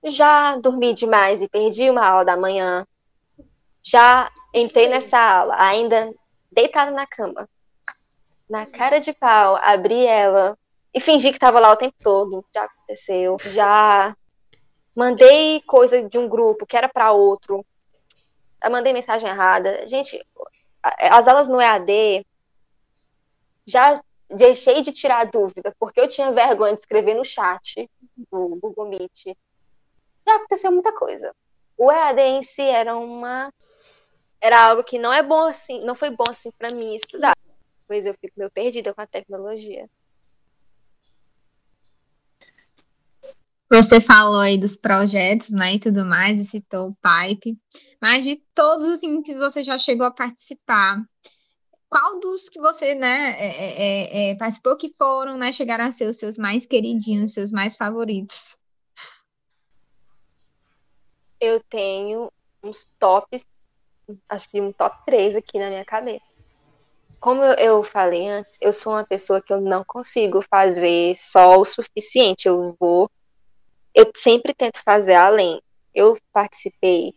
Já 0.02 0.56
dormi 0.56 0.94
demais 0.94 1.42
e 1.42 1.48
perdi 1.48 1.90
uma 1.90 2.04
aula 2.04 2.24
da 2.24 2.36
manhã. 2.36 2.86
Já 3.82 4.30
entrei 4.54 4.88
nessa 4.88 5.18
aula, 5.18 5.54
ainda 5.58 6.12
deitada 6.50 6.90
na 6.90 7.06
cama. 7.06 7.46
Na 8.48 8.64
cara 8.64 8.98
de 8.98 9.12
pau, 9.12 9.56
abri 9.56 10.06
ela, 10.06 10.58
e 10.94 11.00
fingi 11.00 11.30
que 11.30 11.36
estava 11.36 11.60
lá 11.60 11.70
o 11.72 11.76
tempo 11.76 11.94
todo. 12.02 12.44
Já 12.54 12.64
aconteceu. 12.64 13.36
Já 13.40 14.16
mandei 14.96 15.60
coisa 15.62 16.08
de 16.08 16.18
um 16.18 16.28
grupo 16.28 16.66
que 16.66 16.76
era 16.76 16.88
para 16.88 17.12
outro. 17.12 17.64
Já 18.62 18.70
mandei 18.70 18.92
mensagem 18.92 19.28
errada. 19.28 19.86
Gente, 19.86 20.18
as 20.82 21.28
aulas 21.28 21.46
no 21.46 21.60
EAD 21.60 22.24
já 23.66 24.02
deixei 24.28 24.82
de 24.82 24.92
tirar 24.92 25.24
dúvida, 25.30 25.74
porque 25.78 26.00
eu 26.00 26.08
tinha 26.08 26.32
vergonha 26.32 26.74
de 26.74 26.80
escrever 26.80 27.14
no 27.14 27.24
chat 27.24 27.88
do 28.30 28.56
Google 28.60 28.88
Meet. 28.88 29.36
Já 30.26 30.36
aconteceu 30.36 30.72
muita 30.72 30.92
coisa. 30.92 31.34
O 31.76 31.90
EAD 31.90 32.20
em 32.20 32.42
si 32.42 32.62
era 32.62 32.96
uma 32.96 33.52
era 34.40 34.66
algo 34.66 34.82
que 34.82 34.98
não 34.98 35.12
é 35.12 35.22
bom 35.22 35.44
assim, 35.46 35.84
não 35.84 35.94
foi 35.94 36.10
bom 36.10 36.24
assim 36.28 36.50
para 36.58 36.74
mim 36.74 36.94
estudar. 36.94 37.36
Pois 37.86 38.06
eu 38.06 38.14
fico 38.14 38.34
meio 38.36 38.50
perdida 38.50 38.92
com 38.92 39.00
a 39.00 39.06
tecnologia. 39.06 39.88
Você 43.70 44.02
falou 44.02 44.40
aí 44.40 44.58
dos 44.58 44.76
projetos, 44.76 45.48
né, 45.48 45.74
e 45.74 45.80
tudo 45.80 46.04
mais, 46.04 46.38
e 46.38 46.44
citou 46.44 46.88
o 46.88 46.96
Pipe, 46.96 47.58
mas 47.98 48.22
de 48.22 48.36
todos, 48.54 48.86
assim, 48.86 49.22
que 49.22 49.34
você 49.34 49.62
já 49.62 49.78
chegou 49.78 50.06
a 50.06 50.12
participar, 50.12 51.02
qual 51.92 52.18
dos 52.18 52.48
que 52.48 52.58
você, 52.58 52.94
né, 52.94 53.36
é, 53.38 53.46
é, 53.46 53.66
é, 53.66 54.30
é, 54.30 54.34
participou 54.36 54.78
que 54.78 54.94
foram, 54.96 55.36
né, 55.36 55.52
chegaram 55.52 55.84
a 55.84 55.92
ser 55.92 56.06
os 56.06 56.18
seus 56.18 56.38
mais 56.38 56.64
queridinhos, 56.64 57.34
seus 57.34 57.52
mais 57.52 57.76
favoritos? 57.76 58.56
Eu 61.38 61.62
tenho 61.68 62.32
uns 62.62 62.86
tops, 62.98 63.44
acho 64.30 64.50
que 64.50 64.58
um 64.58 64.72
top 64.72 65.04
3 65.04 65.36
aqui 65.36 65.58
na 65.58 65.68
minha 65.68 65.84
cabeça. 65.84 66.32
Como 67.20 67.42
eu, 67.42 67.52
eu 67.56 67.82
falei 67.82 68.26
antes, 68.26 68.56
eu 68.62 68.72
sou 68.72 68.94
uma 68.94 69.04
pessoa 69.04 69.42
que 69.42 69.52
eu 69.52 69.60
não 69.60 69.84
consigo 69.84 70.40
fazer 70.40 71.14
só 71.14 71.58
o 71.58 71.64
suficiente, 71.64 72.48
eu 72.48 72.74
vou 72.80 73.10
eu 73.94 74.10
sempre 74.16 74.54
tento 74.54 74.82
fazer 74.82 75.12
além. 75.12 75.60
Eu 75.94 76.16
participei 76.32 77.14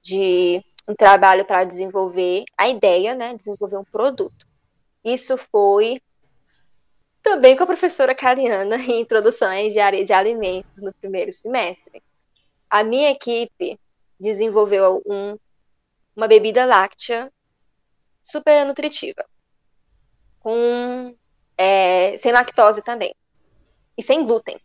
de 0.00 0.62
um 0.88 0.94
trabalho 0.94 1.44
para 1.44 1.64
desenvolver 1.64 2.44
a 2.56 2.68
ideia, 2.68 3.14
né, 3.14 3.34
desenvolver 3.34 3.76
um 3.76 3.84
produto. 3.84 4.46
Isso 5.04 5.36
foi 5.36 6.00
também 7.22 7.56
com 7.56 7.64
a 7.64 7.66
professora 7.66 8.14
Cariana 8.14 8.76
em 8.76 9.00
Introdução 9.00 9.48
à 9.48 9.60
Engenharia 9.60 10.04
de 10.04 10.12
Alimentos 10.12 10.82
no 10.82 10.92
primeiro 10.94 11.32
semestre. 11.32 12.02
A 12.70 12.84
minha 12.84 13.10
equipe 13.10 13.78
desenvolveu 14.18 15.02
um, 15.06 15.36
uma 16.14 16.28
bebida 16.28 16.64
láctea 16.64 17.32
super 18.22 18.64
nutritiva, 18.64 19.24
com 20.40 21.14
é, 21.56 22.16
sem 22.16 22.32
lactose 22.32 22.82
também 22.82 23.14
e 23.96 24.02
sem 24.02 24.24
glúten 24.24 24.60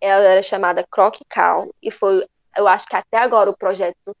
ela 0.00 0.24
era 0.24 0.42
chamada 0.42 0.86
Croc 0.88 1.16
Cal 1.28 1.68
e 1.82 1.90
foi, 1.90 2.26
eu 2.56 2.68
acho 2.68 2.86
que 2.86 2.96
até 2.96 3.18
agora 3.18 3.50
o 3.50 3.56
projeto 3.56 4.16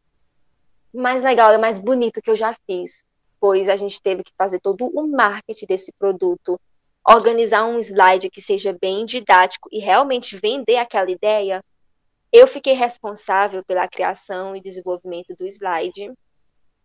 mais 0.98 1.22
legal 1.22 1.52
e 1.52 1.58
mais 1.58 1.78
bonito 1.78 2.20
que 2.20 2.30
eu 2.30 2.36
já 2.36 2.54
fiz, 2.66 3.04
pois 3.40 3.68
a 3.68 3.76
gente 3.76 4.02
teve 4.02 4.22
que 4.24 4.32
fazer 4.36 4.60
todo 4.60 4.86
o 4.86 5.06
marketing 5.06 5.66
desse 5.66 5.92
produto, 5.92 6.60
organizar 7.08 7.64
um 7.64 7.78
slide 7.78 8.30
que 8.30 8.40
seja 8.40 8.76
bem 8.78 9.06
didático 9.06 9.68
e 9.72 9.78
realmente 9.78 10.36
vender 10.36 10.76
aquela 10.76 11.10
ideia. 11.10 11.64
Eu 12.32 12.46
fiquei 12.46 12.74
responsável 12.74 13.64
pela 13.64 13.88
criação 13.88 14.54
e 14.54 14.60
desenvolvimento 14.60 15.34
do 15.34 15.46
slide 15.46 16.12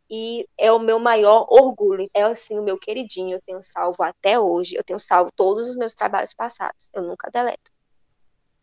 e 0.09 0.47
é 0.57 0.71
o 0.71 0.79
meu 0.79 0.99
maior 0.99 1.45
orgulho, 1.49 2.07
é 2.13 2.23
assim 2.23 2.57
o 2.59 2.63
meu 2.63 2.77
queridinho, 2.77 3.35
eu 3.35 3.41
tenho 3.41 3.61
salvo 3.61 4.03
até 4.03 4.39
hoje, 4.39 4.75
eu 4.75 4.83
tenho 4.83 4.99
salvo 4.99 5.31
todos 5.35 5.67
os 5.67 5.75
meus 5.75 5.95
trabalhos 5.95 6.33
passados, 6.33 6.89
eu 6.93 7.03
nunca 7.03 7.31
deleto. 7.31 7.71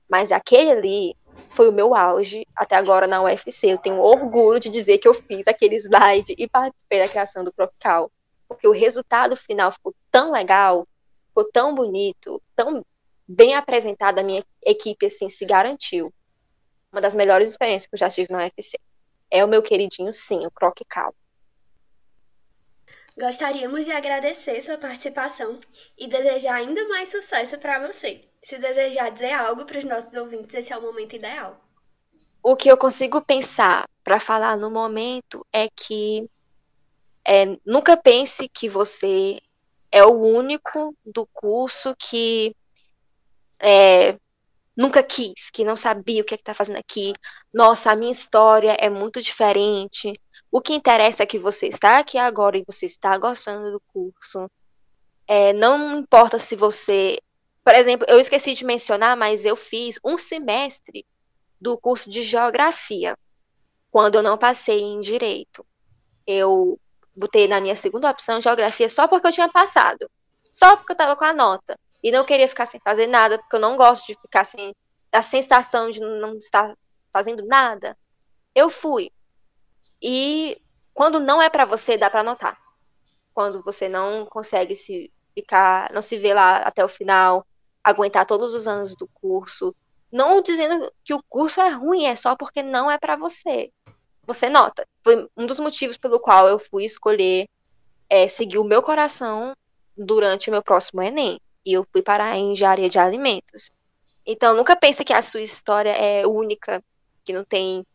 Mas 0.08 0.32
aquele 0.32 0.70
ali 0.70 1.16
foi 1.50 1.68
o 1.68 1.72
meu 1.72 1.94
auge 1.94 2.46
até 2.56 2.76
agora 2.76 3.06
na 3.06 3.22
UFC. 3.22 3.72
Eu 3.72 3.78
tenho 3.78 4.00
orgulho 4.00 4.60
de 4.60 4.70
dizer 4.70 4.98
que 4.98 5.08
eu 5.08 5.14
fiz 5.14 5.46
aquele 5.46 5.76
slide 5.76 6.34
e 6.38 6.48
participei 6.48 7.00
da 7.00 7.08
criação 7.08 7.44
do 7.44 7.52
Tropical. 7.52 8.10
Porque 8.48 8.66
o 8.66 8.72
resultado 8.72 9.36
final 9.36 9.70
ficou 9.70 9.94
tão 10.10 10.32
legal, 10.32 10.86
ficou 11.28 11.44
tão 11.52 11.74
bonito, 11.74 12.40
tão 12.54 12.84
bem 13.26 13.54
apresentada, 13.54 14.20
a 14.20 14.24
minha 14.24 14.44
equipe 14.64 15.06
assim 15.06 15.28
se 15.28 15.44
garantiu. 15.44 16.12
Uma 16.92 17.00
das 17.00 17.14
melhores 17.14 17.50
experiências 17.50 17.88
que 17.88 17.94
eu 17.94 17.98
já 17.98 18.08
tive 18.08 18.32
na 18.32 18.38
UFC. 18.38 18.78
É 19.30 19.44
o 19.44 19.48
meu 19.48 19.62
queridinho, 19.62 20.12
sim, 20.12 20.44
o 20.46 20.50
Croque 20.50 20.84
Cal. 20.84 21.14
Gostaríamos 23.20 23.84
de 23.84 23.92
agradecer 23.92 24.62
sua 24.62 24.78
participação 24.78 25.60
e 25.98 26.08
desejar 26.08 26.54
ainda 26.54 26.88
mais 26.88 27.10
sucesso 27.10 27.58
para 27.58 27.86
você. 27.86 28.22
Se 28.42 28.56
desejar 28.56 29.10
dizer 29.10 29.32
algo 29.32 29.66
para 29.66 29.78
os 29.78 29.84
nossos 29.84 30.14
ouvintes, 30.14 30.54
esse 30.54 30.72
é 30.72 30.78
o 30.78 30.80
momento 30.80 31.16
ideal. 31.16 31.62
O 32.42 32.56
que 32.56 32.70
eu 32.70 32.78
consigo 32.78 33.20
pensar 33.20 33.86
para 34.02 34.18
falar 34.18 34.56
no 34.56 34.70
momento 34.70 35.46
é 35.52 35.68
que 35.68 36.30
é, 37.22 37.58
nunca 37.66 37.94
pense 37.94 38.48
que 38.48 38.70
você 38.70 39.38
é 39.92 40.02
o 40.02 40.12
único 40.12 40.96
do 41.04 41.26
curso 41.26 41.94
que 41.98 42.56
é, 43.60 44.18
nunca 44.74 45.02
quis, 45.02 45.50
que 45.50 45.62
não 45.62 45.76
sabia 45.76 46.22
o 46.22 46.24
que 46.24 46.32
é 46.32 46.38
está 46.38 46.54
fazendo 46.54 46.78
aqui. 46.78 47.12
Nossa, 47.52 47.92
a 47.92 47.96
minha 47.96 48.12
história 48.12 48.72
é 48.80 48.88
muito 48.88 49.20
diferente. 49.20 50.10
O 50.50 50.60
que 50.60 50.74
interessa 50.74 51.22
é 51.22 51.26
que 51.26 51.38
você 51.38 51.68
está 51.68 51.98
aqui 51.98 52.18
agora 52.18 52.58
e 52.58 52.64
você 52.66 52.86
está 52.86 53.16
gostando 53.16 53.70
do 53.70 53.80
curso. 53.92 54.50
É, 55.26 55.52
não 55.52 56.00
importa 56.00 56.38
se 56.38 56.56
você. 56.56 57.18
Por 57.62 57.74
exemplo, 57.74 58.06
eu 58.08 58.18
esqueci 58.18 58.54
de 58.54 58.64
mencionar, 58.64 59.16
mas 59.16 59.44
eu 59.44 59.54
fiz 59.54 59.98
um 60.04 60.18
semestre 60.18 61.06
do 61.60 61.78
curso 61.78 62.10
de 62.10 62.22
geografia, 62.22 63.16
quando 63.90 64.16
eu 64.16 64.22
não 64.22 64.36
passei 64.36 64.80
em 64.80 64.98
direito. 64.98 65.64
Eu 66.26 66.80
botei 67.14 67.46
na 67.46 67.60
minha 67.60 67.76
segunda 67.76 68.10
opção 68.10 68.40
geografia 68.40 68.88
só 68.88 69.06
porque 69.06 69.26
eu 69.28 69.32
tinha 69.32 69.48
passado. 69.48 70.10
Só 70.50 70.76
porque 70.76 70.92
eu 70.92 70.94
estava 70.94 71.16
com 71.16 71.24
a 71.24 71.32
nota. 71.32 71.78
E 72.02 72.10
não 72.10 72.24
queria 72.24 72.48
ficar 72.48 72.66
sem 72.66 72.80
fazer 72.80 73.06
nada, 73.06 73.38
porque 73.38 73.54
eu 73.54 73.60
não 73.60 73.76
gosto 73.76 74.06
de 74.06 74.18
ficar 74.20 74.44
sem 74.44 74.74
a 75.12 75.22
sensação 75.22 75.90
de 75.90 76.00
não 76.00 76.36
estar 76.36 76.74
fazendo 77.12 77.44
nada. 77.46 77.96
Eu 78.54 78.70
fui. 78.70 79.12
E 80.02 80.60
quando 80.94 81.20
não 81.20 81.40
é 81.40 81.48
para 81.48 81.64
você, 81.64 81.96
dá 81.96 82.10
para 82.10 82.24
notar. 82.24 82.58
Quando 83.32 83.62
você 83.62 83.88
não 83.88 84.26
consegue 84.26 84.74
se 84.74 85.12
ficar, 85.34 85.92
não 85.92 86.02
se 86.02 86.18
vê 86.18 86.34
lá 86.34 86.58
até 86.58 86.84
o 86.84 86.88
final, 86.88 87.46
aguentar 87.82 88.26
todos 88.26 88.54
os 88.54 88.66
anos 88.66 88.94
do 88.96 89.08
curso, 89.08 89.74
não 90.12 90.42
dizendo 90.42 90.90
que 91.04 91.14
o 91.14 91.22
curso 91.28 91.60
é 91.60 91.68
ruim, 91.68 92.04
é 92.04 92.16
só 92.16 92.36
porque 92.36 92.62
não 92.62 92.90
é 92.90 92.98
para 92.98 93.16
você. 93.16 93.70
Você 94.26 94.48
nota. 94.48 94.86
Foi 95.02 95.28
um 95.36 95.46
dos 95.46 95.58
motivos 95.60 95.96
pelo 95.96 96.20
qual 96.20 96.48
eu 96.48 96.58
fui 96.58 96.84
escolher 96.84 97.48
é, 98.08 98.26
seguir 98.26 98.58
o 98.58 98.64
meu 98.64 98.82
coração 98.82 99.56
durante 99.96 100.48
o 100.48 100.52
meu 100.52 100.62
próximo 100.62 101.00
Enem. 101.00 101.40
E 101.64 101.72
eu 101.72 101.86
fui 101.92 102.02
parar 102.02 102.36
em 102.36 102.52
engenharia 102.52 102.88
de 102.88 102.98
alimentos. 102.98 103.78
Então, 104.26 104.54
nunca 104.54 104.76
pense 104.76 105.04
que 105.04 105.12
a 105.12 105.22
sua 105.22 105.40
história 105.40 105.90
é 105.90 106.26
única, 106.26 106.82
que 107.24 107.32
não 107.32 107.44
tem. 107.44 107.86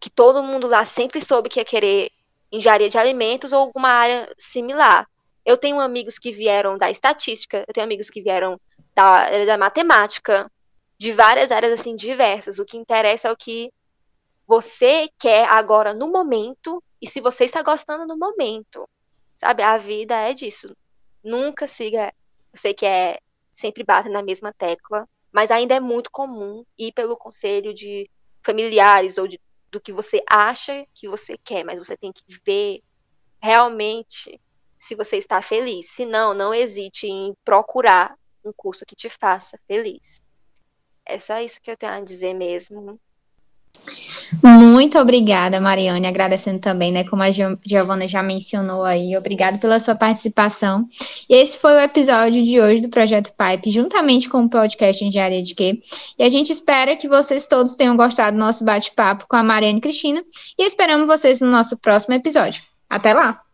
Que 0.00 0.10
todo 0.10 0.42
mundo 0.42 0.68
lá 0.68 0.84
sempre 0.84 1.20
soube 1.20 1.48
que 1.48 1.60
ia 1.60 1.64
querer 1.64 2.10
engenharia 2.50 2.88
de 2.88 2.98
alimentos 2.98 3.52
ou 3.52 3.60
alguma 3.60 3.88
área 3.88 4.32
similar. 4.38 5.06
Eu 5.44 5.56
tenho 5.56 5.80
amigos 5.80 6.18
que 6.18 6.30
vieram 6.30 6.76
da 6.76 6.90
estatística, 6.90 7.64
eu 7.66 7.74
tenho 7.74 7.86
amigos 7.86 8.10
que 8.10 8.22
vieram 8.22 8.60
da, 8.94 9.44
da 9.44 9.58
matemática, 9.58 10.50
de 10.98 11.12
várias 11.12 11.52
áreas 11.52 11.72
assim 11.72 11.94
diversas. 11.94 12.58
O 12.58 12.64
que 12.64 12.76
interessa 12.76 13.28
é 13.28 13.32
o 13.32 13.36
que 13.36 13.72
você 14.46 15.08
quer 15.18 15.48
agora 15.48 15.94
no 15.94 16.08
momento 16.08 16.82
e 17.00 17.08
se 17.08 17.20
você 17.20 17.44
está 17.44 17.62
gostando 17.62 18.06
no 18.06 18.16
momento. 18.16 18.88
Sabe, 19.36 19.62
a 19.62 19.78
vida 19.78 20.16
é 20.16 20.32
disso. 20.32 20.74
Nunca 21.22 21.66
siga, 21.66 22.12
eu 22.52 22.58
sei 22.58 22.74
que 22.74 22.86
é 22.86 23.18
sempre 23.52 23.84
bate 23.84 24.08
na 24.08 24.22
mesma 24.22 24.52
tecla, 24.52 25.08
mas 25.32 25.50
ainda 25.50 25.74
é 25.74 25.80
muito 25.80 26.10
comum 26.10 26.64
ir 26.76 26.92
pelo 26.92 27.16
conselho 27.16 27.72
de 27.72 28.10
familiares 28.42 29.18
ou 29.18 29.28
de, 29.28 29.38
do 29.70 29.80
que 29.80 29.92
você 29.92 30.22
acha 30.30 30.86
que 30.94 31.08
você 31.08 31.36
quer, 31.36 31.64
mas 31.64 31.78
você 31.78 31.96
tem 31.96 32.12
que 32.12 32.22
ver 32.44 32.82
realmente 33.40 34.40
se 34.78 34.94
você 34.94 35.16
está 35.16 35.42
feliz. 35.42 35.90
Se 35.90 36.06
não, 36.06 36.32
não 36.32 36.54
hesite 36.54 37.06
em 37.06 37.34
procurar 37.44 38.16
um 38.44 38.52
curso 38.52 38.86
que 38.86 38.96
te 38.96 39.08
faça 39.10 39.58
feliz. 39.66 40.28
É 41.04 41.18
só 41.18 41.40
isso 41.40 41.60
que 41.60 41.70
eu 41.70 41.76
tenho 41.76 41.92
a 41.92 42.00
dizer 42.00 42.34
mesmo. 42.34 43.00
Muito 44.42 44.98
obrigada, 44.98 45.60
Mariane, 45.60 46.06
agradecendo 46.06 46.58
também, 46.58 46.92
né, 46.92 47.04
como 47.04 47.22
a 47.22 47.30
Giovana 47.30 48.06
já 48.06 48.22
mencionou 48.22 48.84
aí, 48.84 49.16
obrigado 49.16 49.58
pela 49.58 49.80
sua 49.80 49.94
participação. 49.94 50.86
E 51.28 51.34
esse 51.34 51.58
foi 51.58 51.74
o 51.74 51.80
episódio 51.80 52.44
de 52.44 52.60
hoje 52.60 52.82
do 52.82 52.88
Projeto 52.88 53.32
Pipe, 53.36 53.70
juntamente 53.70 54.28
com 54.28 54.42
o 54.42 54.50
podcast 54.50 55.04
Engenharia 55.04 55.42
de 55.42 55.54
Quê. 55.54 55.78
E 56.18 56.22
a 56.22 56.28
gente 56.28 56.52
espera 56.52 56.96
que 56.96 57.08
vocês 57.08 57.46
todos 57.46 57.74
tenham 57.74 57.96
gostado 57.96 58.36
do 58.36 58.40
nosso 58.40 58.64
bate-papo 58.64 59.26
com 59.28 59.36
a 59.36 59.42
Mariane 59.42 59.80
Cristina 59.80 60.22
e 60.58 60.64
esperamos 60.64 61.06
vocês 61.06 61.40
no 61.40 61.50
nosso 61.50 61.76
próximo 61.78 62.14
episódio. 62.14 62.62
Até 62.90 63.14
lá! 63.14 63.47